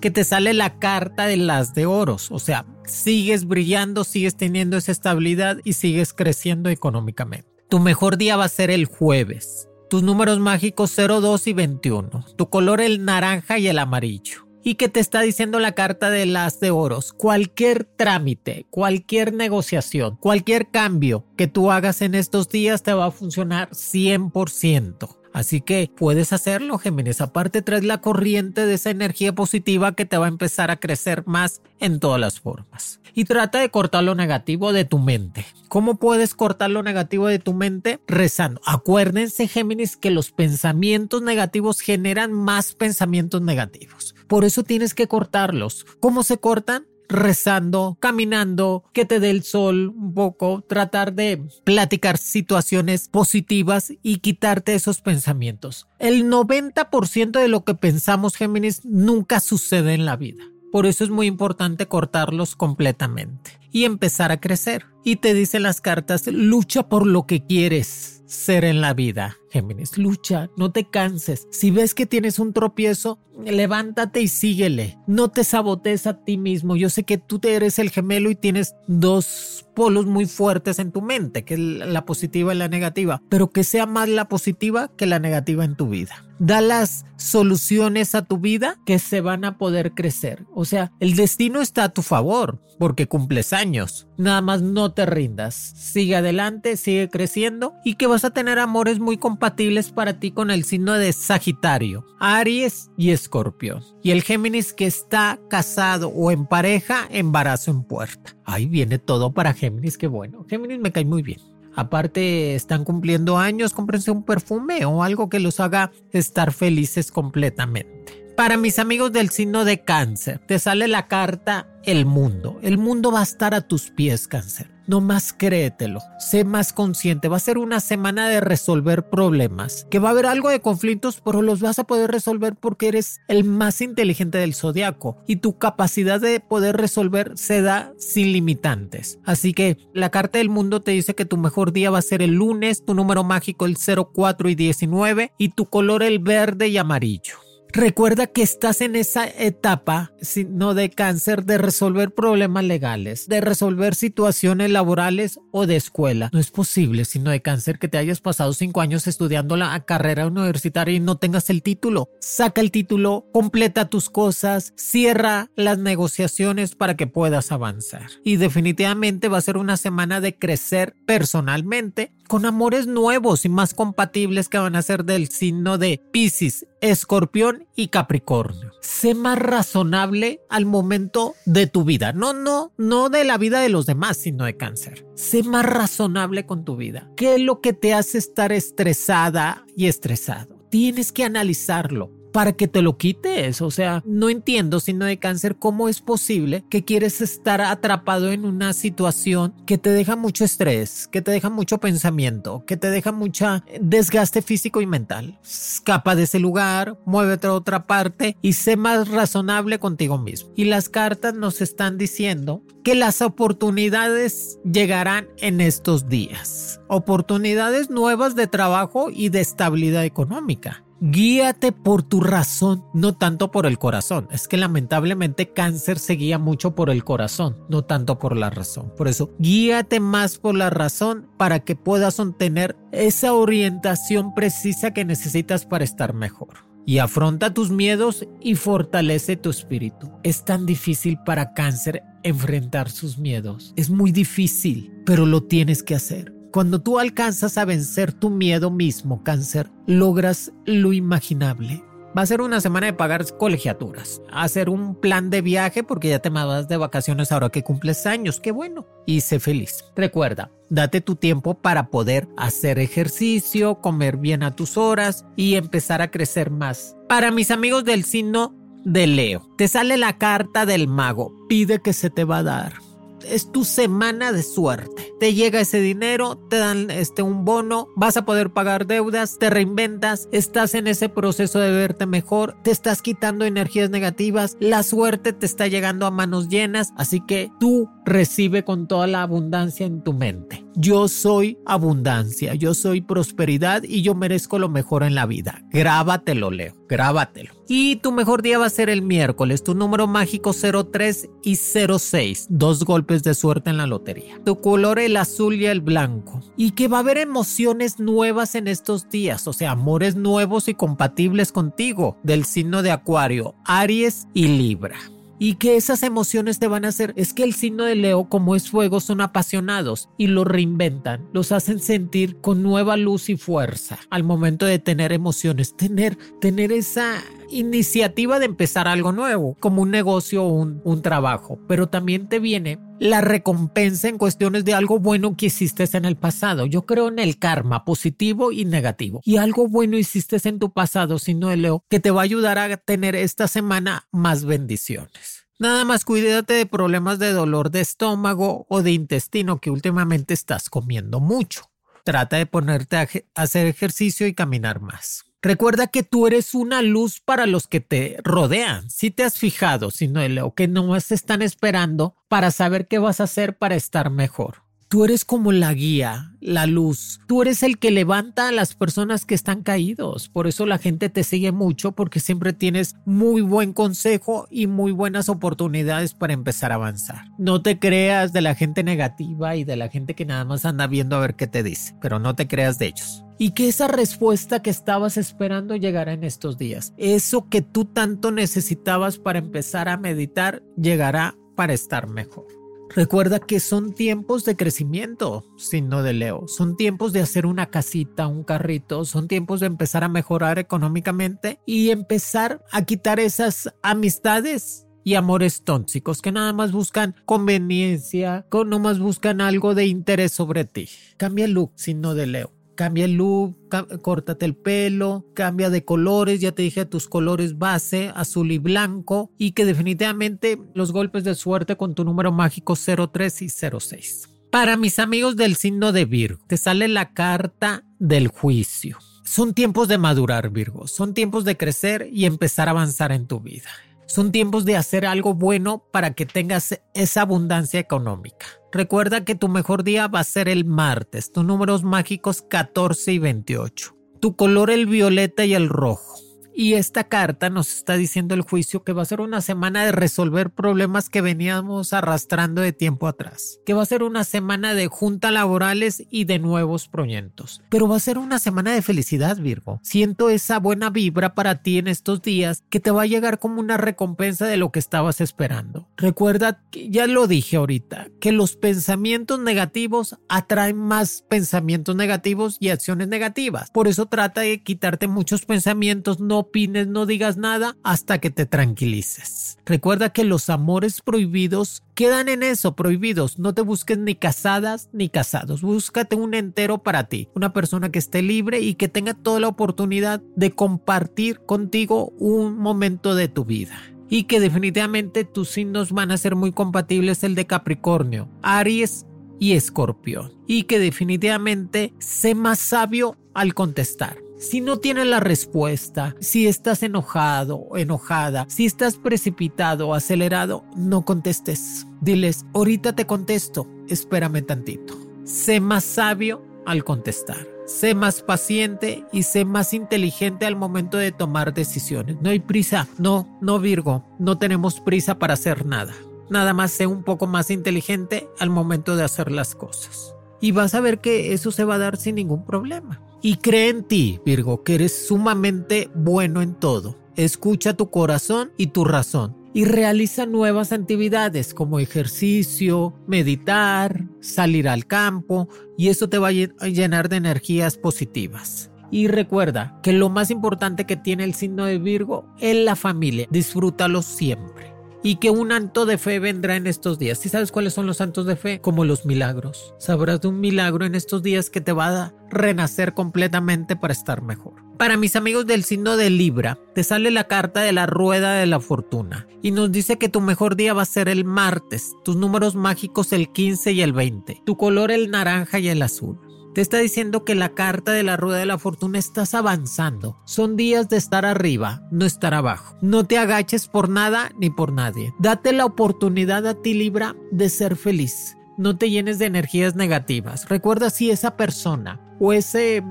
Que 0.00 0.12
te 0.12 0.22
sale 0.22 0.54
la 0.54 0.78
carta 0.78 1.26
de 1.26 1.36
las 1.36 1.74
de 1.74 1.86
oros, 1.86 2.30
o 2.30 2.38
sea, 2.38 2.64
sigues 2.86 3.44
brillando, 3.44 4.04
sigues 4.04 4.36
teniendo 4.36 4.76
esa 4.76 4.92
estabilidad 4.92 5.58
y 5.64 5.72
sigues 5.72 6.12
creciendo 6.12 6.70
económicamente. 6.70 7.48
Tu 7.68 7.80
mejor 7.80 8.18
día 8.18 8.36
va 8.36 8.44
a 8.44 8.48
ser 8.48 8.70
el 8.70 8.86
jueves. 8.86 9.68
Tus 9.90 10.04
números 10.04 10.38
mágicos 10.38 10.94
02 10.96 11.48
y 11.48 11.52
21. 11.54 12.24
Tu 12.36 12.48
color 12.48 12.80
el 12.80 13.04
naranja 13.04 13.58
y 13.58 13.66
el 13.66 13.80
amarillo 13.80 14.51
y 14.62 14.74
que 14.74 14.88
te 14.88 15.00
está 15.00 15.20
diciendo 15.20 15.58
la 15.58 15.72
carta 15.72 16.10
de 16.10 16.26
las 16.26 16.60
de 16.60 16.70
oros. 16.70 17.12
Cualquier 17.12 17.84
trámite, 17.84 18.66
cualquier 18.70 19.32
negociación, 19.32 20.16
cualquier 20.16 20.68
cambio 20.70 21.24
que 21.36 21.46
tú 21.46 21.70
hagas 21.70 22.02
en 22.02 22.14
estos 22.14 22.48
días 22.48 22.82
te 22.82 22.92
va 22.92 23.06
a 23.06 23.10
funcionar 23.10 23.70
100%. 23.70 25.21
Así 25.32 25.60
que 25.60 25.90
puedes 25.96 26.32
hacerlo, 26.32 26.78
Géminis. 26.78 27.20
Aparte 27.20 27.62
traes 27.62 27.84
la 27.84 28.00
corriente 28.00 28.66
de 28.66 28.74
esa 28.74 28.90
energía 28.90 29.34
positiva 29.34 29.94
que 29.94 30.04
te 30.04 30.18
va 30.18 30.26
a 30.26 30.28
empezar 30.28 30.70
a 30.70 30.76
crecer 30.76 31.24
más 31.26 31.62
en 31.80 32.00
todas 32.00 32.20
las 32.20 32.40
formas. 32.40 33.00
Y 33.14 33.24
trata 33.24 33.60
de 33.60 33.70
cortar 33.70 34.04
lo 34.04 34.14
negativo 34.14 34.72
de 34.72 34.84
tu 34.84 34.98
mente. 34.98 35.44
¿Cómo 35.68 35.96
puedes 35.96 36.34
cortar 36.34 36.70
lo 36.70 36.82
negativo 36.82 37.26
de 37.26 37.38
tu 37.38 37.54
mente? 37.54 38.00
Rezando. 38.06 38.60
Acuérdense, 38.66 39.48
Géminis, 39.48 39.96
que 39.96 40.10
los 40.10 40.30
pensamientos 40.30 41.22
negativos 41.22 41.80
generan 41.80 42.32
más 42.32 42.74
pensamientos 42.74 43.42
negativos. 43.42 44.14
Por 44.26 44.44
eso 44.44 44.62
tienes 44.62 44.94
que 44.94 45.08
cortarlos. 45.08 45.86
¿Cómo 46.00 46.22
se 46.22 46.38
cortan? 46.38 46.86
Rezando, 47.12 47.96
caminando, 48.00 48.84
que 48.92 49.04
te 49.04 49.20
dé 49.20 49.30
el 49.30 49.42
sol 49.42 49.88
un 49.96 50.14
poco, 50.14 50.64
tratar 50.68 51.14
de 51.14 51.42
platicar 51.64 52.18
situaciones 52.18 53.08
positivas 53.08 53.92
y 54.02 54.18
quitarte 54.18 54.74
esos 54.74 55.00
pensamientos. 55.00 55.88
El 55.98 56.24
90% 56.30 57.40
de 57.40 57.48
lo 57.48 57.64
que 57.64 57.74
pensamos, 57.74 58.36
Géminis, 58.36 58.84
nunca 58.84 59.40
sucede 59.40 59.94
en 59.94 60.04
la 60.04 60.16
vida. 60.16 60.44
Por 60.72 60.86
eso 60.86 61.04
es 61.04 61.10
muy 61.10 61.26
importante 61.26 61.86
cortarlos 61.86 62.56
completamente 62.56 63.60
y 63.70 63.84
empezar 63.84 64.32
a 64.32 64.40
crecer. 64.40 64.86
Y 65.04 65.16
te 65.16 65.34
dicen 65.34 65.64
las 65.64 65.80
cartas, 65.80 66.26
lucha 66.26 66.88
por 66.88 67.06
lo 67.06 67.26
que 67.26 67.44
quieres 67.44 68.22
ser 68.26 68.64
en 68.64 68.80
la 68.80 68.94
vida. 68.94 69.36
Géminis, 69.52 69.98
lucha, 69.98 70.48
no 70.56 70.72
te 70.72 70.88
canses. 70.88 71.46
Si 71.50 71.70
ves 71.70 71.94
que 71.94 72.06
tienes 72.06 72.38
un 72.38 72.54
tropiezo, 72.54 73.18
levántate 73.44 74.22
y 74.22 74.28
síguele. 74.28 74.98
No 75.06 75.28
te 75.28 75.44
sabotees 75.44 76.06
a 76.06 76.24
ti 76.24 76.38
mismo. 76.38 76.74
Yo 76.74 76.88
sé 76.88 77.04
que 77.04 77.18
tú 77.18 77.38
eres 77.42 77.78
el 77.78 77.90
gemelo 77.90 78.30
y 78.30 78.34
tienes 78.34 78.74
dos 78.86 79.66
polos 79.74 80.06
muy 80.06 80.24
fuertes 80.24 80.78
en 80.78 80.90
tu 80.90 81.02
mente, 81.02 81.44
que 81.44 81.54
es 81.54 81.60
la 81.60 82.06
positiva 82.06 82.54
y 82.54 82.58
la 82.58 82.68
negativa, 82.68 83.22
pero 83.28 83.50
que 83.50 83.64
sea 83.64 83.84
más 83.84 84.08
la 84.08 84.28
positiva 84.28 84.90
que 84.96 85.06
la 85.06 85.18
negativa 85.18 85.64
en 85.64 85.76
tu 85.76 85.88
vida. 85.88 86.24
Da 86.38 86.60
las 86.60 87.04
soluciones 87.16 88.14
a 88.14 88.22
tu 88.22 88.38
vida 88.38 88.76
que 88.84 88.98
se 88.98 89.20
van 89.20 89.44
a 89.44 89.58
poder 89.58 89.92
crecer. 89.92 90.44
O 90.54 90.64
sea, 90.64 90.92
el 90.98 91.14
destino 91.14 91.60
está 91.60 91.84
a 91.84 91.88
tu 91.90 92.02
favor 92.02 92.60
porque 92.78 93.06
cumples 93.06 93.52
años. 93.52 94.08
Nada 94.16 94.42
más 94.42 94.60
no 94.60 94.92
te 94.92 95.06
rindas. 95.06 95.54
Sigue 95.54 96.16
adelante, 96.16 96.76
sigue 96.76 97.08
creciendo 97.08 97.74
y 97.84 97.94
que 97.94 98.08
vas 98.08 98.24
a 98.24 98.30
tener 98.30 98.58
amores 98.58 98.98
muy 98.98 99.18
compatibles 99.42 99.90
para 99.90 100.20
ti 100.20 100.30
con 100.30 100.52
el 100.52 100.62
signo 100.62 100.92
de 100.92 101.12
Sagitario, 101.12 102.06
Aries 102.20 102.92
y 102.96 103.10
Escorpio. 103.10 103.80
Y 104.00 104.12
el 104.12 104.22
Géminis 104.22 104.72
que 104.72 104.86
está 104.86 105.40
casado 105.50 106.10
o 106.10 106.30
en 106.30 106.46
pareja, 106.46 107.08
embarazo 107.10 107.72
en 107.72 107.82
puerta. 107.82 108.36
Ahí 108.44 108.66
viene 108.66 109.00
todo 109.00 109.34
para 109.34 109.52
Géminis, 109.52 109.98
qué 109.98 110.06
bueno. 110.06 110.46
Géminis 110.48 110.78
me 110.78 110.92
cae 110.92 111.04
muy 111.04 111.22
bien. 111.22 111.40
Aparte, 111.74 112.54
están 112.54 112.84
cumpliendo 112.84 113.36
años, 113.36 113.72
cómprense 113.72 114.12
un 114.12 114.22
perfume 114.22 114.84
o 114.84 115.02
algo 115.02 115.28
que 115.28 115.40
los 115.40 115.58
haga 115.58 115.90
estar 116.12 116.52
felices 116.52 117.10
completamente. 117.10 118.32
Para 118.36 118.56
mis 118.56 118.78
amigos 118.78 119.10
del 119.10 119.30
signo 119.30 119.64
de 119.64 119.82
cáncer, 119.82 120.38
te 120.46 120.60
sale 120.60 120.86
la 120.86 121.08
carta 121.08 121.66
El 121.82 122.06
mundo. 122.06 122.60
El 122.62 122.78
mundo 122.78 123.10
va 123.10 123.18
a 123.18 123.24
estar 123.24 123.56
a 123.56 123.62
tus 123.62 123.90
pies, 123.90 124.28
cáncer. 124.28 124.71
No 124.92 125.00
más 125.00 125.32
créetelo, 125.32 126.00
sé 126.18 126.44
más 126.44 126.74
consciente. 126.74 127.28
Va 127.28 127.38
a 127.38 127.40
ser 127.40 127.56
una 127.56 127.80
semana 127.80 128.28
de 128.28 128.42
resolver 128.42 129.08
problemas, 129.08 129.86
que 129.90 129.98
va 129.98 130.10
a 130.10 130.12
haber 130.12 130.26
algo 130.26 130.50
de 130.50 130.60
conflictos, 130.60 131.22
pero 131.24 131.40
los 131.40 131.62
vas 131.62 131.78
a 131.78 131.84
poder 131.84 132.10
resolver 132.10 132.56
porque 132.56 132.88
eres 132.88 133.22
el 133.26 133.44
más 133.44 133.80
inteligente 133.80 134.36
del 134.36 134.52
zodiaco 134.54 135.16
y 135.26 135.36
tu 135.36 135.56
capacidad 135.56 136.20
de 136.20 136.40
poder 136.40 136.76
resolver 136.76 137.32
se 137.36 137.62
da 137.62 137.94
sin 137.96 138.34
limitantes. 138.34 139.18
Así 139.24 139.54
que 139.54 139.78
la 139.94 140.10
carta 140.10 140.36
del 140.36 140.50
mundo 140.50 140.82
te 140.82 140.90
dice 140.90 141.14
que 141.14 141.24
tu 141.24 141.38
mejor 141.38 141.72
día 141.72 141.90
va 141.90 141.96
a 141.96 142.02
ser 142.02 142.20
el 142.20 142.32
lunes, 142.32 142.84
tu 142.84 142.92
número 142.92 143.24
mágico 143.24 143.64
el 143.64 143.78
04 143.78 144.50
y 144.50 144.54
19 144.54 145.32
y 145.38 145.48
tu 145.48 145.70
color 145.70 146.02
el 146.02 146.18
verde 146.18 146.68
y 146.68 146.76
amarillo. 146.76 147.38
Recuerda 147.74 148.26
que 148.26 148.42
estás 148.42 148.82
en 148.82 148.96
esa 148.96 149.26
etapa, 149.26 150.12
no 150.50 150.74
de 150.74 150.90
cáncer, 150.90 151.44
de 151.46 151.56
resolver 151.56 152.12
problemas 152.12 152.64
legales, 152.64 153.28
de 153.28 153.40
resolver 153.40 153.94
situaciones 153.94 154.70
laborales 154.70 155.40
o 155.52 155.66
de 155.66 155.76
escuela. 155.76 156.28
No 156.34 156.38
es 156.38 156.50
posible, 156.50 157.06
sino 157.06 157.30
de 157.30 157.40
cáncer, 157.40 157.78
que 157.78 157.88
te 157.88 157.96
hayas 157.96 158.20
pasado 158.20 158.52
cinco 158.52 158.82
años 158.82 159.06
estudiando 159.06 159.56
la 159.56 159.80
carrera 159.86 160.26
universitaria 160.26 160.94
y 160.94 161.00
no 161.00 161.16
tengas 161.16 161.48
el 161.48 161.62
título. 161.62 162.10
Saca 162.20 162.60
el 162.60 162.70
título, 162.70 163.24
completa 163.32 163.88
tus 163.88 164.10
cosas, 164.10 164.74
cierra 164.76 165.48
las 165.56 165.78
negociaciones 165.78 166.74
para 166.74 166.94
que 166.94 167.06
puedas 167.06 167.52
avanzar. 167.52 168.10
Y 168.22 168.36
definitivamente 168.36 169.28
va 169.28 169.38
a 169.38 169.42
ser 169.42 169.56
una 169.56 169.78
semana 169.78 170.20
de 170.20 170.36
crecer 170.36 170.94
personalmente 171.06 172.12
con 172.28 172.46
amores 172.46 172.86
nuevos 172.86 173.44
y 173.44 173.48
más 173.48 173.74
compatibles 173.74 174.48
que 174.48 174.58
van 174.58 174.76
a 174.76 174.82
ser 174.82 175.04
del 175.04 175.28
signo 175.28 175.78
de 175.78 176.00
Pisces, 176.12 176.66
Escorpión 176.80 177.66
y 177.76 177.88
Capricornio. 177.88 178.72
Sé 178.80 179.14
más 179.14 179.38
razonable 179.38 180.40
al 180.48 180.66
momento 180.66 181.34
de 181.46 181.66
tu 181.66 181.84
vida. 181.84 182.12
No, 182.12 182.32
no, 182.32 182.72
no 182.76 183.08
de 183.08 183.24
la 183.24 183.38
vida 183.38 183.60
de 183.60 183.68
los 183.68 183.86
demás, 183.86 184.16
sino 184.16 184.44
de 184.44 184.56
cáncer. 184.56 185.06
Sé 185.14 185.42
más 185.42 185.64
razonable 185.64 186.46
con 186.46 186.64
tu 186.64 186.76
vida. 186.76 187.10
¿Qué 187.16 187.34
es 187.34 187.40
lo 187.40 187.60
que 187.60 187.72
te 187.72 187.94
hace 187.94 188.18
estar 188.18 188.52
estresada 188.52 189.64
y 189.76 189.86
estresado? 189.86 190.66
Tienes 190.70 191.12
que 191.12 191.24
analizarlo 191.24 192.21
para 192.32 192.52
que 192.52 192.68
te 192.68 192.82
lo 192.82 192.96
quites. 192.96 193.60
O 193.60 193.70
sea, 193.70 194.02
no 194.06 194.28
entiendo, 194.28 194.80
sino 194.80 195.04
de 195.04 195.18
cáncer, 195.18 195.56
cómo 195.56 195.88
es 195.88 196.00
posible 196.00 196.64
que 196.68 196.84
quieres 196.84 197.20
estar 197.20 197.60
atrapado 197.60 198.32
en 198.32 198.44
una 198.44 198.72
situación 198.72 199.54
que 199.66 199.78
te 199.78 199.90
deja 199.90 200.16
mucho 200.16 200.44
estrés, 200.44 201.08
que 201.08 201.22
te 201.22 201.30
deja 201.30 201.50
mucho 201.50 201.78
pensamiento, 201.78 202.64
que 202.66 202.76
te 202.76 202.90
deja 202.90 203.12
mucha 203.12 203.64
desgaste 203.80 204.42
físico 204.42 204.80
y 204.80 204.86
mental. 204.86 205.38
Escapa 205.44 206.14
de 206.14 206.24
ese 206.24 206.38
lugar, 206.38 206.98
muévete 207.04 207.46
a 207.46 207.52
otra 207.52 207.86
parte 207.86 208.36
y 208.42 208.54
sé 208.54 208.76
más 208.76 209.08
razonable 209.08 209.78
contigo 209.78 210.18
mismo. 210.18 210.50
Y 210.56 210.64
las 210.64 210.88
cartas 210.88 211.34
nos 211.34 211.60
están 211.60 211.98
diciendo 211.98 212.62
que 212.82 212.94
las 212.94 213.22
oportunidades 213.22 214.58
llegarán 214.64 215.28
en 215.38 215.60
estos 215.60 216.08
días. 216.08 216.80
Oportunidades 216.88 217.90
nuevas 217.90 218.34
de 218.34 218.46
trabajo 218.46 219.10
y 219.10 219.28
de 219.28 219.40
estabilidad 219.40 220.04
económica. 220.04 220.84
Guíate 221.04 221.72
por 221.72 222.04
tu 222.04 222.20
razón, 222.20 222.84
no 222.94 223.16
tanto 223.16 223.50
por 223.50 223.66
el 223.66 223.76
corazón. 223.76 224.28
Es 224.30 224.46
que 224.46 224.56
lamentablemente 224.56 225.52
cáncer 225.52 225.98
se 225.98 226.12
guía 226.12 226.38
mucho 226.38 226.76
por 226.76 226.90
el 226.90 227.02
corazón, 227.02 227.56
no 227.68 227.82
tanto 227.82 228.20
por 228.20 228.36
la 228.36 228.50
razón. 228.50 228.92
Por 228.96 229.08
eso, 229.08 229.34
guíate 229.40 229.98
más 229.98 230.38
por 230.38 230.54
la 230.54 230.70
razón 230.70 231.28
para 231.36 231.58
que 231.58 231.74
puedas 231.74 232.20
obtener 232.20 232.76
esa 232.92 233.32
orientación 233.32 234.32
precisa 234.32 234.94
que 234.94 235.04
necesitas 235.04 235.66
para 235.66 235.82
estar 235.82 236.14
mejor. 236.14 236.68
Y 236.86 236.98
afronta 236.98 237.52
tus 237.52 237.72
miedos 237.72 238.28
y 238.40 238.54
fortalece 238.54 239.36
tu 239.36 239.50
espíritu. 239.50 240.08
Es 240.22 240.44
tan 240.44 240.66
difícil 240.66 241.18
para 241.26 241.52
cáncer 241.52 242.04
enfrentar 242.22 242.88
sus 242.88 243.18
miedos. 243.18 243.72
Es 243.74 243.90
muy 243.90 244.12
difícil, 244.12 244.92
pero 245.04 245.26
lo 245.26 245.42
tienes 245.42 245.82
que 245.82 245.96
hacer. 245.96 246.32
Cuando 246.52 246.82
tú 246.82 246.98
alcanzas 246.98 247.56
a 247.56 247.64
vencer 247.64 248.12
tu 248.12 248.28
miedo 248.28 248.70
mismo, 248.70 249.24
cáncer, 249.24 249.70
logras 249.86 250.52
lo 250.66 250.92
imaginable. 250.92 251.82
Va 252.16 252.20
a 252.20 252.26
ser 252.26 252.42
una 252.42 252.60
semana 252.60 252.88
de 252.88 252.92
pagar 252.92 253.24
colegiaturas, 253.38 254.20
hacer 254.30 254.68
un 254.68 254.94
plan 254.94 255.30
de 255.30 255.40
viaje 255.40 255.82
porque 255.82 256.10
ya 256.10 256.18
te 256.18 256.28
vas 256.28 256.68
de 256.68 256.76
vacaciones 256.76 257.32
ahora 257.32 257.48
que 257.48 257.62
cumples 257.62 258.04
años, 258.04 258.38
qué 258.38 258.52
bueno, 258.52 258.86
y 259.06 259.22
sé 259.22 259.40
feliz. 259.40 259.82
Recuerda, 259.96 260.50
date 260.68 261.00
tu 261.00 261.16
tiempo 261.16 261.54
para 261.54 261.88
poder 261.88 262.28
hacer 262.36 262.78
ejercicio, 262.78 263.76
comer 263.76 264.18
bien 264.18 264.42
a 264.42 264.54
tus 264.54 264.76
horas 264.76 265.24
y 265.36 265.54
empezar 265.54 266.02
a 266.02 266.10
crecer 266.10 266.50
más. 266.50 266.94
Para 267.08 267.30
mis 267.30 267.50
amigos 267.50 267.84
del 267.84 268.04
signo 268.04 268.54
de 268.84 269.06
Leo, 269.06 269.48
te 269.56 269.68
sale 269.68 269.96
la 269.96 270.18
carta 270.18 270.66
del 270.66 270.86
mago, 270.86 271.32
pide 271.48 271.80
que 271.80 271.94
se 271.94 272.10
te 272.10 272.24
va 272.24 272.38
a 272.38 272.42
dar 272.42 272.81
es 273.26 273.50
tu 273.50 273.64
semana 273.64 274.32
de 274.32 274.42
suerte. 274.42 275.12
Te 275.20 275.34
llega 275.34 275.60
ese 275.60 275.80
dinero, 275.80 276.36
te 276.48 276.56
dan 276.56 276.90
este 276.90 277.22
un 277.22 277.44
bono, 277.44 277.88
vas 277.96 278.16
a 278.16 278.24
poder 278.24 278.52
pagar 278.52 278.86
deudas, 278.86 279.38
te 279.38 279.50
reinventas, 279.50 280.28
estás 280.32 280.74
en 280.74 280.86
ese 280.86 281.08
proceso 281.08 281.58
de 281.58 281.70
verte 281.70 282.06
mejor, 282.06 282.56
te 282.62 282.70
estás 282.70 283.02
quitando 283.02 283.44
energías 283.44 283.90
negativas, 283.90 284.56
la 284.60 284.82
suerte 284.82 285.32
te 285.32 285.46
está 285.46 285.66
llegando 285.66 286.06
a 286.06 286.10
manos 286.10 286.48
llenas, 286.48 286.92
así 286.96 287.20
que 287.20 287.50
tú 287.60 287.88
recibe 288.04 288.64
con 288.64 288.88
toda 288.88 289.06
la 289.06 289.22
abundancia 289.22 289.86
en 289.86 290.02
tu 290.02 290.12
mente. 290.12 290.64
Yo 290.74 291.08
soy 291.08 291.58
abundancia, 291.66 292.54
yo 292.54 292.74
soy 292.74 293.02
prosperidad 293.02 293.82
y 293.82 294.02
yo 294.02 294.14
merezco 294.14 294.58
lo 294.58 294.68
mejor 294.68 295.02
en 295.02 295.14
la 295.14 295.26
vida. 295.26 295.62
Grábatelo, 295.70 296.50
Leo, 296.50 296.74
grábatelo. 296.88 297.52
Y 297.74 297.96
tu 297.96 298.12
mejor 298.12 298.42
día 298.42 298.58
va 298.58 298.66
a 298.66 298.68
ser 298.68 298.90
el 298.90 299.00
miércoles, 299.00 299.64
tu 299.64 299.74
número 299.74 300.06
mágico 300.06 300.52
03 300.52 301.30
y 301.42 301.56
06, 301.56 302.48
dos 302.50 302.84
golpes 302.84 303.22
de 303.22 303.32
suerte 303.32 303.70
en 303.70 303.78
la 303.78 303.86
lotería. 303.86 304.38
Tu 304.44 304.60
color 304.60 304.98
el 304.98 305.16
azul 305.16 305.54
y 305.54 305.64
el 305.64 305.80
blanco. 305.80 306.42
Y 306.58 306.72
que 306.72 306.86
va 306.86 306.98
a 306.98 307.00
haber 307.00 307.16
emociones 307.16 307.98
nuevas 307.98 308.56
en 308.56 308.68
estos 308.68 309.08
días, 309.08 309.48
o 309.48 309.54
sea, 309.54 309.70
amores 309.70 310.16
nuevos 310.16 310.68
y 310.68 310.74
compatibles 310.74 311.50
contigo, 311.50 312.18
del 312.22 312.44
signo 312.44 312.82
de 312.82 312.90
Acuario, 312.90 313.54
Aries 313.64 314.26
y 314.34 314.48
Libra 314.48 314.98
y 315.38 315.54
que 315.54 315.74
esas 315.74 316.04
emociones 316.04 316.60
te 316.60 316.68
van 316.68 316.84
a 316.84 316.88
hacer. 316.88 317.12
Es 317.16 317.32
que 317.32 317.42
el 317.42 317.52
signo 317.52 317.84
de 317.84 317.96
Leo, 317.96 318.28
como 318.28 318.54
es 318.54 318.70
fuego, 318.70 319.00
son 319.00 319.20
apasionados 319.20 320.08
y 320.16 320.28
lo 320.28 320.44
reinventan, 320.44 321.28
los 321.32 321.50
hacen 321.50 321.80
sentir 321.80 322.40
con 322.40 322.62
nueva 322.62 322.96
luz 322.96 323.28
y 323.28 323.36
fuerza 323.36 323.98
al 324.08 324.22
momento 324.22 324.66
de 324.66 324.78
tener 324.78 325.12
emociones, 325.12 325.76
tener, 325.76 326.16
tener 326.40 326.70
esa 326.70 327.24
iniciativa 327.52 328.38
de 328.38 328.46
empezar 328.46 328.88
algo 328.88 329.12
nuevo, 329.12 329.56
como 329.60 329.82
un 329.82 329.90
negocio 329.90 330.44
o 330.44 330.48
un, 330.48 331.02
trabajo, 331.02 331.58
pero 331.68 331.88
también 331.88 332.28
te 332.28 332.38
viene 332.38 332.78
la 332.98 333.20
recompensa 333.20 334.08
en 334.08 334.18
cuestiones 334.18 334.64
de 334.64 334.74
algo 334.74 334.98
bueno 334.98 335.36
que 335.36 335.46
hiciste 335.46 335.88
en 335.92 336.04
el 336.04 336.16
pasado. 336.16 336.66
Yo 336.66 336.86
creo 336.86 337.08
en 337.08 337.18
el 337.18 337.38
karma 337.38 337.84
positivo 337.84 338.52
y 338.52 338.64
negativo. 338.64 339.20
Y 339.24 339.36
algo 339.38 339.68
bueno 339.68 339.98
hiciste 339.98 340.36
en 340.48 340.58
tu 340.58 340.72
pasado, 340.72 341.18
sino 341.18 341.48
de 341.48 341.56
Leo, 341.56 341.84
que 341.88 342.00
te 342.00 342.10
va 342.10 342.20
a 342.20 342.24
ayudar 342.24 342.58
a 342.58 342.76
tener 342.76 343.16
esta 343.16 343.48
semana 343.48 344.06
más 344.12 344.44
bendiciones. 344.44 345.42
Nada 345.58 345.84
más 345.84 346.04
cuídate 346.04 346.54
de 346.54 346.66
problemas 346.66 347.18
de 347.18 347.32
dolor 347.32 347.70
de 347.70 347.80
estómago 347.80 348.66
o 348.68 348.82
de 348.82 348.92
intestino 348.92 349.60
que 349.60 349.70
últimamente 349.70 350.34
estás 350.34 350.68
comiendo 350.68 351.20
mucho. 351.20 351.70
Trata 352.04 352.36
de 352.36 352.46
ponerte 352.46 352.96
a 352.96 353.08
hacer 353.34 353.66
ejercicio 353.66 354.26
y 354.26 354.34
caminar 354.34 354.80
más. 354.80 355.24
Recuerda 355.42 355.88
que 355.88 356.04
tú 356.04 356.28
eres 356.28 356.54
una 356.54 356.82
luz 356.82 357.18
para 357.18 357.46
los 357.46 357.66
que 357.66 357.80
te 357.80 358.16
rodean. 358.22 358.88
Si 358.88 359.10
te 359.10 359.24
has 359.24 359.38
fijado, 359.38 359.90
sino 359.90 360.20
o 360.46 360.54
que 360.54 360.68
no 360.68 360.98
se 361.00 361.16
están 361.16 361.42
esperando 361.42 362.14
para 362.28 362.52
saber 362.52 362.86
qué 362.86 363.00
vas 363.00 363.20
a 363.20 363.24
hacer 363.24 363.58
para 363.58 363.74
estar 363.74 364.08
mejor. 364.08 364.62
Tú 364.92 365.06
eres 365.06 365.24
como 365.24 365.52
la 365.52 365.72
guía, 365.72 366.34
la 366.38 366.66
luz. 366.66 367.18
Tú 367.26 367.40
eres 367.40 367.62
el 367.62 367.78
que 367.78 367.90
levanta 367.90 368.48
a 368.48 368.52
las 368.52 368.74
personas 368.74 369.24
que 369.24 369.34
están 369.34 369.62
caídos. 369.62 370.28
Por 370.28 370.46
eso 370.46 370.66
la 370.66 370.76
gente 370.76 371.08
te 371.08 371.24
sigue 371.24 371.50
mucho 371.50 371.92
porque 371.92 372.20
siempre 372.20 372.52
tienes 372.52 372.96
muy 373.06 373.40
buen 373.40 373.72
consejo 373.72 374.46
y 374.50 374.66
muy 374.66 374.92
buenas 374.92 375.30
oportunidades 375.30 376.12
para 376.12 376.34
empezar 376.34 376.72
a 376.72 376.74
avanzar. 376.74 377.24
No 377.38 377.62
te 377.62 377.78
creas 377.78 378.34
de 378.34 378.42
la 378.42 378.54
gente 378.54 378.84
negativa 378.84 379.56
y 379.56 379.64
de 379.64 379.76
la 379.76 379.88
gente 379.88 380.14
que 380.14 380.26
nada 380.26 380.44
más 380.44 380.66
anda 380.66 380.86
viendo 380.88 381.16
a 381.16 381.20
ver 381.20 381.36
qué 381.36 381.46
te 381.46 381.62
dice, 381.62 381.96
pero 382.02 382.18
no 382.18 382.36
te 382.36 382.46
creas 382.46 382.78
de 382.78 382.88
ellos. 382.88 383.24
Y 383.38 383.52
que 383.52 383.68
esa 383.68 383.88
respuesta 383.88 384.60
que 384.60 384.68
estabas 384.68 385.16
esperando 385.16 385.74
llegará 385.74 386.12
en 386.12 386.22
estos 386.22 386.58
días. 386.58 386.92
Eso 386.98 387.48
que 387.48 387.62
tú 387.62 387.86
tanto 387.86 388.30
necesitabas 388.30 389.16
para 389.16 389.38
empezar 389.38 389.88
a 389.88 389.96
meditar 389.96 390.62
llegará 390.76 391.34
para 391.56 391.72
estar 391.72 392.10
mejor. 392.10 392.61
Recuerda 392.94 393.40
que 393.40 393.58
son 393.58 393.94
tiempos 393.94 394.44
de 394.44 394.54
crecimiento, 394.54 395.46
signo 395.56 396.02
de 396.02 396.12
Leo. 396.12 396.46
Son 396.46 396.76
tiempos 396.76 397.14
de 397.14 397.20
hacer 397.20 397.46
una 397.46 397.70
casita, 397.70 398.26
un 398.26 398.44
carrito. 398.44 399.06
Son 399.06 399.28
tiempos 399.28 399.60
de 399.60 399.66
empezar 399.66 400.04
a 400.04 400.10
mejorar 400.10 400.58
económicamente 400.58 401.58
y 401.64 401.88
empezar 401.90 402.62
a 402.70 402.84
quitar 402.84 403.18
esas 403.18 403.72
amistades 403.82 404.86
y 405.04 405.14
amores 405.14 405.62
tóxicos 405.64 406.20
que 406.20 406.32
nada 406.32 406.52
más 406.52 406.70
buscan 406.70 407.16
conveniencia, 407.24 408.46
que 408.50 408.64
no 408.66 408.78
más 408.78 408.98
buscan 408.98 409.40
algo 409.40 409.74
de 409.74 409.86
interés 409.86 410.32
sobre 410.32 410.66
ti. 410.66 410.88
Cambia 411.16 411.46
el 411.46 411.52
look, 411.52 411.72
signo 411.76 412.14
de 412.14 412.26
Leo. 412.26 412.61
Cambia 412.82 413.04
el 413.04 413.12
look, 413.12 413.56
córtate 414.02 414.44
el 414.44 414.56
pelo, 414.56 415.24
cambia 415.34 415.70
de 415.70 415.84
colores, 415.84 416.40
ya 416.40 416.50
te 416.50 416.62
dije 416.62 416.84
tus 416.84 417.06
colores 417.06 417.56
base, 417.56 418.10
azul 418.16 418.50
y 418.50 418.58
blanco, 418.58 419.30
y 419.38 419.52
que 419.52 419.64
definitivamente 419.64 420.60
los 420.74 420.90
golpes 420.90 421.22
de 421.22 421.36
suerte 421.36 421.76
con 421.76 421.94
tu 421.94 422.02
número 422.02 422.32
mágico 422.32 422.74
03 422.74 423.42
y 423.42 423.48
06. 423.50 424.30
Para 424.50 424.76
mis 424.76 424.98
amigos 424.98 425.36
del 425.36 425.54
signo 425.54 425.92
de 425.92 426.06
Virgo, 426.06 426.44
te 426.48 426.56
sale 426.56 426.88
la 426.88 427.14
carta 427.14 427.84
del 428.00 428.26
juicio. 428.26 428.98
Son 429.22 429.54
tiempos 429.54 429.86
de 429.86 429.98
madurar, 429.98 430.50
Virgo, 430.50 430.88
son 430.88 431.14
tiempos 431.14 431.44
de 431.44 431.56
crecer 431.56 432.08
y 432.12 432.24
empezar 432.24 432.66
a 432.66 432.72
avanzar 432.72 433.12
en 433.12 433.28
tu 433.28 433.38
vida. 433.38 433.70
Son 434.06 434.32
tiempos 434.32 434.64
de 434.64 434.76
hacer 434.76 435.06
algo 435.06 435.34
bueno 435.34 435.84
para 435.92 436.14
que 436.14 436.26
tengas 436.26 436.80
esa 436.94 437.20
abundancia 437.20 437.78
económica. 437.78 438.46
Recuerda 438.72 439.26
que 439.26 439.34
tu 439.34 439.48
mejor 439.48 439.84
día 439.84 440.08
va 440.08 440.20
a 440.20 440.24
ser 440.24 440.48
el 440.48 440.64
martes, 440.64 441.30
tus 441.30 441.44
números 441.44 441.84
mágicos 441.84 442.40
14 442.40 443.12
y 443.12 443.18
28. 443.18 443.94
Tu 444.18 444.34
color 444.34 444.70
el 444.70 444.86
violeta 444.86 445.44
y 445.44 445.52
el 445.52 445.68
rojo. 445.68 446.31
Y 446.54 446.74
esta 446.74 447.04
carta 447.04 447.50
nos 447.50 447.72
está 447.72 447.96
diciendo 447.96 448.34
el 448.34 448.42
juicio 448.42 448.84
que 448.84 448.92
va 448.92 449.02
a 449.02 449.06
ser 449.06 449.20
una 449.20 449.40
semana 449.40 449.84
de 449.84 449.92
resolver 449.92 450.50
problemas 450.50 451.08
que 451.08 451.22
veníamos 451.22 451.92
arrastrando 451.92 452.60
de 452.60 452.72
tiempo 452.72 453.08
atrás, 453.08 453.58
que 453.64 453.74
va 453.74 453.82
a 453.82 453.86
ser 453.86 454.02
una 454.02 454.24
semana 454.24 454.74
de 454.74 454.88
junta 454.88 455.30
laborales 455.30 456.04
y 456.10 456.24
de 456.24 456.38
nuevos 456.38 456.88
proyectos, 456.88 457.62
pero 457.68 457.88
va 457.88 457.96
a 457.96 458.00
ser 458.00 458.18
una 458.18 458.38
semana 458.38 458.72
de 458.72 458.82
felicidad, 458.82 459.38
Virgo. 459.38 459.80
Siento 459.82 460.28
esa 460.28 460.58
buena 460.58 460.90
vibra 460.90 461.34
para 461.34 461.62
ti 461.62 461.78
en 461.78 461.88
estos 461.88 462.22
días 462.22 462.64
que 462.68 462.80
te 462.80 462.90
va 462.90 463.02
a 463.02 463.06
llegar 463.06 463.38
como 463.38 463.60
una 463.60 463.76
recompensa 463.76 464.46
de 464.46 464.56
lo 464.56 464.70
que 464.70 464.78
estabas 464.78 465.20
esperando. 465.20 465.88
Recuerda, 465.96 466.62
que 466.70 466.90
ya 466.90 467.06
lo 467.06 467.26
dije 467.26 467.56
ahorita, 467.56 468.08
que 468.20 468.32
los 468.32 468.56
pensamientos 468.56 469.38
negativos 469.38 470.18
atraen 470.28 470.76
más 470.76 471.24
pensamientos 471.28 471.96
negativos 471.96 472.56
y 472.60 472.70
acciones 472.70 473.08
negativas. 473.08 473.70
Por 473.70 473.88
eso 473.88 474.06
trata 474.06 474.42
de 474.42 474.62
quitarte 474.62 475.08
muchos 475.08 475.44
pensamientos 475.44 476.20
no 476.20 476.41
opines, 476.42 476.86
no 476.86 477.06
digas 477.06 477.36
nada 477.36 477.76
hasta 477.82 478.18
que 478.18 478.30
te 478.30 478.46
tranquilices. 478.46 479.58
Recuerda 479.64 480.10
que 480.10 480.24
los 480.24 480.50
amores 480.50 481.00
prohibidos 481.00 481.82
quedan 481.94 482.28
en 482.28 482.42
eso, 482.42 482.76
prohibidos. 482.76 483.38
No 483.38 483.54
te 483.54 483.62
busques 483.62 483.98
ni 483.98 484.14
casadas 484.14 484.88
ni 484.92 485.08
casados. 485.08 485.62
Búscate 485.62 486.16
un 486.16 486.34
entero 486.34 486.82
para 486.82 487.04
ti, 487.04 487.28
una 487.34 487.52
persona 487.52 487.90
que 487.90 487.98
esté 487.98 488.22
libre 488.22 488.60
y 488.60 488.74
que 488.74 488.88
tenga 488.88 489.14
toda 489.14 489.40
la 489.40 489.48
oportunidad 489.48 490.22
de 490.36 490.52
compartir 490.52 491.40
contigo 491.40 492.12
un 492.18 492.58
momento 492.58 493.14
de 493.14 493.28
tu 493.28 493.44
vida 493.44 493.80
y 494.08 494.24
que 494.24 494.40
definitivamente 494.40 495.24
tus 495.24 495.48
signos 495.48 495.90
van 495.90 496.10
a 496.10 496.18
ser 496.18 496.36
muy 496.36 496.52
compatibles 496.52 497.24
el 497.24 497.34
de 497.34 497.46
Capricornio, 497.46 498.28
Aries 498.42 499.06
y 499.38 499.52
Escorpión 499.52 500.34
y 500.46 500.64
que 500.64 500.78
definitivamente 500.78 501.94
sé 501.98 502.34
más 502.34 502.58
sabio 502.58 503.16
al 503.32 503.54
contestar. 503.54 504.21
Si 504.42 504.60
no 504.60 504.78
tienes 504.78 505.06
la 505.06 505.20
respuesta, 505.20 506.16
si 506.18 506.48
estás 506.48 506.82
enojado 506.82 507.68
enojada, 507.76 508.44
si 508.48 508.66
estás 508.66 508.96
precipitado 508.96 509.94
acelerado, 509.94 510.64
no 510.76 511.04
contestes. 511.04 511.86
Diles, 512.00 512.44
ahorita 512.52 512.92
te 512.92 513.06
contesto, 513.06 513.68
espérame 513.88 514.44
tantito. 514.44 514.98
Sé 515.22 515.60
más 515.60 515.84
sabio 515.84 516.42
al 516.66 516.82
contestar. 516.82 517.46
Sé 517.66 517.94
más 517.94 518.20
paciente 518.22 519.04
y 519.12 519.22
sé 519.22 519.44
más 519.44 519.72
inteligente 519.72 520.44
al 520.44 520.56
momento 520.56 520.96
de 520.96 521.12
tomar 521.12 521.54
decisiones. 521.54 522.16
No 522.20 522.30
hay 522.30 522.40
prisa. 522.40 522.88
No, 522.98 523.38
no 523.40 523.60
Virgo. 523.60 524.04
No 524.18 524.38
tenemos 524.38 524.80
prisa 524.80 525.20
para 525.20 525.34
hacer 525.34 525.66
nada. 525.66 525.94
Nada 526.30 526.52
más 526.52 526.72
sé 526.72 526.88
un 526.88 527.04
poco 527.04 527.28
más 527.28 527.48
inteligente 527.52 528.28
al 528.40 528.50
momento 528.50 528.96
de 528.96 529.04
hacer 529.04 529.30
las 529.30 529.54
cosas. 529.54 530.16
Y 530.40 530.50
vas 530.50 530.74
a 530.74 530.80
ver 530.80 530.98
que 530.98 531.32
eso 531.32 531.52
se 531.52 531.62
va 531.62 531.76
a 531.76 531.78
dar 531.78 531.96
sin 531.96 532.16
ningún 532.16 532.44
problema. 532.44 533.00
Y 533.24 533.36
cree 533.36 533.68
en 533.68 533.84
ti, 533.84 534.20
Virgo, 534.26 534.64
que 534.64 534.74
eres 534.74 535.06
sumamente 535.06 535.88
bueno 535.94 536.42
en 536.42 536.54
todo. 536.54 536.98
Escucha 537.14 537.74
tu 537.74 537.88
corazón 537.88 538.50
y 538.56 538.68
tu 538.68 538.84
razón. 538.84 539.36
Y 539.54 539.64
realiza 539.64 540.26
nuevas 540.26 540.72
actividades 540.72 541.54
como 541.54 541.78
ejercicio, 541.78 542.94
meditar, 543.06 544.08
salir 544.20 544.68
al 544.68 544.86
campo, 544.86 545.48
y 545.78 545.88
eso 545.88 546.08
te 546.08 546.18
va 546.18 546.28
a 546.28 546.68
llenar 546.68 547.08
de 547.08 547.16
energías 547.16 547.76
positivas. 547.76 548.72
Y 548.90 549.06
recuerda 549.06 549.78
que 549.82 549.92
lo 549.92 550.08
más 550.08 550.30
importante 550.30 550.84
que 550.84 550.96
tiene 550.96 551.22
el 551.22 551.34
signo 551.34 551.64
de 551.64 551.78
Virgo 551.78 552.26
es 552.40 552.56
la 552.56 552.74
familia. 552.76 553.28
Disfrútalo 553.30 554.02
siempre. 554.02 554.71
Y 555.02 555.16
que 555.16 555.30
un 555.30 555.52
anto 555.52 555.86
de 555.86 555.98
fe 555.98 556.18
vendrá 556.18 556.56
en 556.56 556.66
estos 556.66 556.98
días. 556.98 557.18
¿Sí 557.18 557.28
sabes 557.28 557.52
cuáles 557.52 557.74
son 557.74 557.86
los 557.86 557.98
santos 557.98 558.26
de 558.26 558.36
fe? 558.36 558.60
Como 558.60 558.84
los 558.84 559.04
milagros. 559.04 559.74
Sabrás 559.78 560.20
de 560.20 560.28
un 560.28 560.40
milagro 560.40 560.84
en 560.84 560.94
estos 560.94 561.22
días 561.22 561.50
que 561.50 561.60
te 561.60 561.72
va 561.72 562.04
a 562.04 562.14
renacer 562.30 562.94
completamente 562.94 563.76
para 563.76 563.92
estar 563.92 564.22
mejor. 564.22 564.62
Para 564.78 564.96
mis 564.96 565.14
amigos 565.14 565.46
del 565.46 565.62
signo 565.62 565.96
de 565.96 566.10
Libra, 566.10 566.58
te 566.74 566.82
sale 566.82 567.10
la 567.10 567.28
carta 567.28 567.60
de 567.60 567.72
la 567.72 567.86
rueda 567.86 568.34
de 568.34 568.46
la 568.46 568.58
fortuna 568.58 569.28
y 569.40 569.52
nos 569.52 569.70
dice 569.70 569.96
que 569.96 570.08
tu 570.08 570.20
mejor 570.20 570.56
día 570.56 570.74
va 570.74 570.82
a 570.82 570.86
ser 570.86 571.08
el 571.08 571.24
martes, 571.24 571.92
tus 572.04 572.16
números 572.16 572.56
mágicos 572.56 573.12
el 573.12 573.30
15 573.30 573.72
y 573.72 573.82
el 573.82 573.92
20, 573.92 574.42
tu 574.44 574.56
color 574.56 574.90
el 574.90 575.10
naranja 575.10 575.60
y 575.60 575.68
el 575.68 575.82
azul. 575.82 576.18
Te 576.54 576.60
está 576.60 576.78
diciendo 576.78 577.24
que 577.24 577.34
la 577.34 577.54
carta 577.54 577.92
de 577.92 578.02
la 578.02 578.18
rueda 578.18 578.38
de 578.38 578.44
la 578.44 578.58
fortuna 578.58 578.98
estás 578.98 579.32
avanzando. 579.34 580.18
Son 580.26 580.54
días 580.54 580.90
de 580.90 580.98
estar 580.98 581.24
arriba, 581.24 581.88
no 581.90 582.04
estar 582.04 582.34
abajo. 582.34 582.76
No 582.82 583.04
te 583.04 583.16
agaches 583.16 583.68
por 583.68 583.88
nada 583.88 584.32
ni 584.38 584.50
por 584.50 584.70
nadie. 584.70 585.14
Date 585.18 585.54
la 585.54 585.64
oportunidad 585.64 586.46
a 586.46 586.54
ti, 586.54 586.74
Libra, 586.74 587.16
de 587.30 587.48
ser 587.48 587.74
feliz. 587.76 588.36
No 588.58 588.76
te 588.76 588.90
llenes 588.90 589.18
de 589.18 589.26
energías 589.26 589.76
negativas. 589.76 590.46
Recuerda 590.46 590.90
si 590.90 591.10
esa 591.10 591.38
persona 591.38 592.00
o 592.20 592.34
ese 592.34 592.84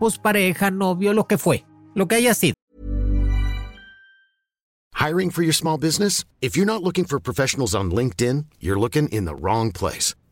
pues 0.00 0.18
pareja, 0.18 0.72
novio, 0.72 1.12
lo 1.12 1.28
que 1.28 1.38
fue, 1.38 1.64
lo 1.94 2.08
que 2.08 2.16
haya 2.16 2.34
sido. 2.34 2.54
Hiring 4.98 5.30
for 5.30 5.44
your 5.44 5.54
small 5.54 5.78
business? 5.78 6.24
If 6.40 6.56
you're 6.56 6.66
not 6.66 6.82
looking 6.82 7.04
for 7.04 7.20
professionals 7.20 7.72
on 7.72 7.92
LinkedIn, 7.92 8.46
you're 8.58 8.80
looking 8.80 9.08
in 9.12 9.26
the 9.26 9.34
wrong 9.34 9.70
place. 9.70 10.16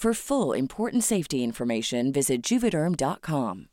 For 0.00 0.14
full 0.14 0.56
important 0.56 1.04
safety 1.04 1.42
information, 1.44 2.10
visit 2.10 2.42
juvederm.com. 2.42 3.66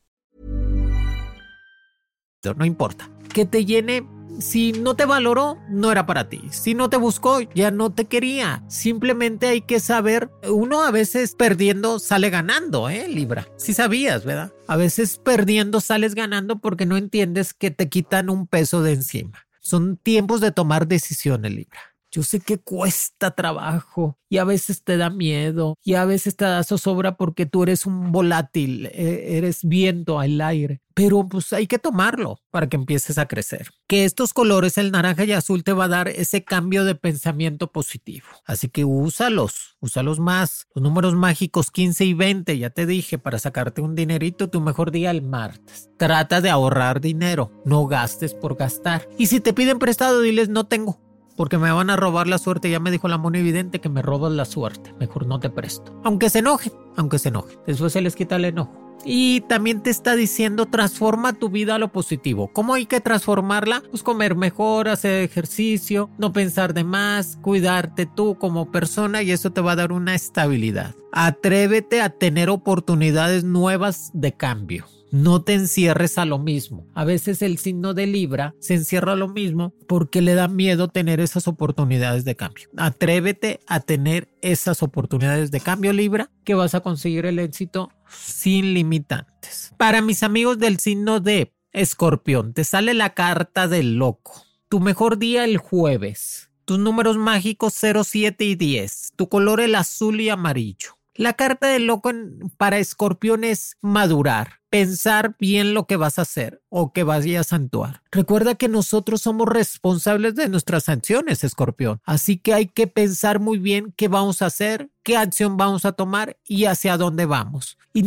No 2.58 2.66
importa. 2.66 3.10
Que 3.34 3.46
te 3.46 3.64
llene. 3.64 4.06
Si 4.42 4.74
no 4.74 4.98
te 4.98 5.06
valoró, 5.06 5.58
no 5.70 5.90
era 5.90 6.06
para 6.06 6.28
ti. 6.28 6.42
Si 6.52 6.74
no 6.74 6.90
te 6.90 6.98
buscó, 6.98 7.40
ya 7.56 7.72
no 7.72 7.94
te 7.94 8.06
quería. 8.06 8.62
Simplemente 8.68 9.48
hay 9.48 9.62
que 9.62 9.80
saber, 9.80 10.30
uno 10.50 10.84
a 10.84 10.92
veces 10.92 11.34
perdiendo 11.34 11.98
sale 11.98 12.30
ganando, 12.30 12.90
¿eh? 12.90 13.08
Libra. 13.08 13.48
Si 13.56 13.74
sabías, 13.74 14.26
¿verdad? 14.26 14.52
A 14.68 14.76
veces 14.76 15.22
perdiendo 15.24 15.80
sales 15.80 16.14
ganando 16.14 16.60
porque 16.60 16.86
no 16.86 16.98
entiendes 16.98 17.54
que 17.54 17.72
te 17.72 17.88
quitan 17.88 18.30
un 18.30 18.48
peso 18.48 18.84
de 18.84 18.92
encima. 18.92 19.48
Son 19.62 19.96
tiempos 19.96 20.42
de 20.42 20.52
tomar 20.52 20.90
decisiones, 20.90 21.54
Libra. 21.54 21.80
Yo 22.18 22.24
sé 22.24 22.40
que 22.40 22.58
cuesta 22.58 23.30
trabajo 23.30 24.18
y 24.28 24.40
a 24.40 24.44
veces 24.44 24.84
te 24.84 24.98
da 24.98 25.12
miedo 25.12 25.78
y 25.84 25.94
a 25.94 26.04
veces 26.04 26.36
te 26.36 26.46
da 26.46 26.64
zozobra 26.64 27.16
porque 27.16 27.46
tú 27.46 27.62
eres 27.62 27.86
un 27.86 28.12
volátil, 28.12 28.88
e, 28.88 29.38
eres 29.38 29.64
viento 29.64 30.20
al 30.20 30.42
aire, 30.42 30.82
pero 30.96 31.30
pues 31.30 31.54
hay 31.54 31.68
que 31.68 31.78
tomarlo 31.78 32.40
para 32.50 32.70
que 32.70 32.76
empieces 32.76 33.20
a 33.20 33.28
crecer. 33.28 33.70
Que 33.86 34.04
estos 34.04 34.34
colores, 34.34 34.80
el 34.80 34.90
naranja 34.90 35.26
y 35.26 35.34
azul, 35.34 35.64
te 35.64 35.74
va 35.74 35.84
a 35.84 35.90
dar 35.90 36.08
ese 36.08 36.44
cambio 36.44 36.86
de 36.86 36.96
pensamiento 36.96 37.72
positivo. 37.72 38.26
Así 38.46 38.68
que 38.68 38.84
úsalos, 38.84 39.78
úsalos 39.80 40.20
más. 40.20 40.66
Los 40.74 40.82
números 40.82 41.14
mágicos 41.14 41.70
15 41.70 42.04
y 42.04 42.16
20, 42.16 42.58
ya 42.58 42.72
te 42.72 42.88
dije, 42.88 43.20
para 43.20 43.38
sacarte 43.38 43.82
un 43.82 43.94
dinerito, 43.94 44.50
tu 44.50 44.60
mejor 44.60 44.90
día 44.90 45.12
el 45.12 45.22
martes. 45.22 45.92
Trata 45.98 46.42
de 46.42 46.50
ahorrar 46.50 47.00
dinero, 47.00 47.52
no 47.64 47.86
gastes 47.86 48.34
por 48.34 48.56
gastar. 48.56 49.08
Y 49.20 49.28
si 49.28 49.40
te 49.40 49.54
piden 49.54 49.78
prestado, 49.78 50.22
diles 50.22 50.50
no 50.50 50.64
tengo 50.64 51.06
porque 51.38 51.58
me 51.58 51.72
van 51.72 51.90
a 51.90 51.96
robar 51.96 52.28
la 52.28 52.40
suerte. 52.40 52.70
Ya 52.70 52.82
me 52.82 52.92
dijo 52.92 53.08
la 53.08 53.18
mona 53.18 53.40
evidente 53.40 53.80
que 53.80 53.88
me 53.88 54.02
robas 54.02 54.34
la 54.34 54.44
suerte. 54.44 54.94
Mejor 55.00 55.28
no 55.28 55.40
te 55.40 55.50
presto. 55.50 55.98
Aunque 56.04 56.30
se 56.30 56.40
enoje, 56.40 56.74
aunque 56.98 57.20
se 57.20 57.30
enoje. 57.30 57.58
Después 57.66 57.94
se 57.94 58.02
les 58.02 58.16
quita 58.16 58.36
el 58.36 58.46
enojo. 58.46 58.88
Y 59.06 59.42
también 59.42 59.84
te 59.84 59.90
está 59.90 60.16
diciendo 60.16 60.66
transforma 60.66 61.34
tu 61.34 61.50
vida 61.50 61.76
a 61.76 61.80
lo 61.80 61.92
positivo. 61.92 62.50
¿Cómo 62.52 62.74
hay 62.74 62.88
que 62.88 63.00
transformarla? 63.00 63.84
Pues 63.90 64.04
comer 64.04 64.36
mejor, 64.36 64.90
hacer 64.90 65.24
ejercicio, 65.24 66.10
no 66.18 66.34
pensar 66.34 66.74
de 66.74 66.84
más, 66.84 67.38
cuidarte 67.42 68.06
tú 68.06 68.38
como 68.38 68.72
persona 68.72 69.22
y 69.22 69.32
eso 69.32 69.52
te 69.52 69.62
va 69.62 69.74
a 69.74 69.78
dar 69.78 69.92
una 69.92 70.16
estabilidad. 70.16 70.96
Atrévete 71.14 72.02
a 72.02 72.10
tener 72.10 72.50
oportunidades 72.50 73.44
nuevas 73.44 74.12
de 74.14 74.34
cambio. 74.34 74.88
No 75.12 75.42
te 75.42 75.54
encierres 75.54 76.18
a 76.18 76.26
lo 76.26 76.38
mismo. 76.38 76.86
A 76.94 77.06
veces 77.06 77.42
el 77.42 77.58
signo 77.58 77.94
de 77.94 78.08
Libra 78.08 78.54
se 78.60 78.76
encierra 78.76 79.14
a 79.14 79.16
lo 79.16 79.30
mismo 79.30 79.74
porque 79.88 80.22
le 80.22 80.34
da 80.34 80.48
miedo 80.48 80.90
tener 80.90 81.20
esas 81.20 81.48
oportunidades 81.48 82.26
de 82.26 82.36
cambio. 82.36 82.70
Atrévete 82.76 83.62
a 83.68 83.80
tener 83.80 84.28
esas 84.42 84.84
oportunidades 84.84 85.52
de 85.52 85.62
cambio 85.62 85.94
Libra 85.94 86.30
que 86.44 86.56
vas 86.56 86.76
a 86.76 86.82
conseguir 86.82 87.26
el 87.26 87.40
éxito 87.40 87.90
sin 88.10 88.74
limitantes. 88.74 89.74
Para 89.78 90.02
mis 90.02 90.24
amigos 90.24 90.60
del 90.60 90.80
signo 90.80 91.20
de 91.20 91.54
Escorpión, 91.72 92.54
te 92.54 92.64
sale 92.64 92.94
la 92.94 93.14
carta 93.14 93.68
del 93.68 93.96
loco. 93.96 94.44
Tu 94.70 94.80
mejor 94.80 95.18
día 95.18 95.46
el 95.46 95.58
jueves. 95.58 96.50
Tus 96.66 96.80
números 96.80 97.16
mágicos 97.16 97.74
0, 97.78 98.04
7 98.04 98.44
y 98.44 98.56
10. 98.56 99.14
Tu 99.16 99.30
color 99.30 99.62
el 99.62 99.76
azul 99.76 100.20
y 100.20 100.30
amarillo. 100.30 100.97
La 101.18 101.34
carta 101.34 101.68
del 101.68 101.88
loco 101.88 102.12
para 102.58 102.78
escorpión 102.78 103.44
es 103.44 103.76
madurar, 103.82 104.60
pensar 104.70 105.36
bien 105.40 105.74
lo 105.74 105.88
que 105.88 105.96
vas 105.96 106.20
a 106.20 106.22
hacer 106.22 106.62
o 106.70 106.94
que 106.94 107.02
vayas 107.02 107.54
a 107.54 107.56
actuar. 107.56 108.04
Recuerda 108.12 108.54
que 108.54 108.68
nosotros 108.68 109.24
somos 109.24 109.50
responsables 109.50 110.36
de 110.36 110.48
nuestras 110.48 110.90
acciones, 110.90 111.44
escorpión. 111.44 112.02
Así 112.06 112.38
que 112.38 112.54
hay 112.54 112.68
que 112.68 112.86
pensar 112.86 113.40
muy 113.40 113.58
bien 113.58 113.96
qué 113.98 114.10
vamos 114.10 114.44
a 114.44 114.46
hacer, 114.46 114.92
qué 115.02 115.18
acción 115.18 115.58
vamos 115.58 115.86
a 115.86 115.94
tomar 115.94 116.38
y 116.46 116.66
hacia 116.66 116.98
dónde 116.98 117.26
vamos. 117.26 117.80
Y 117.94 118.04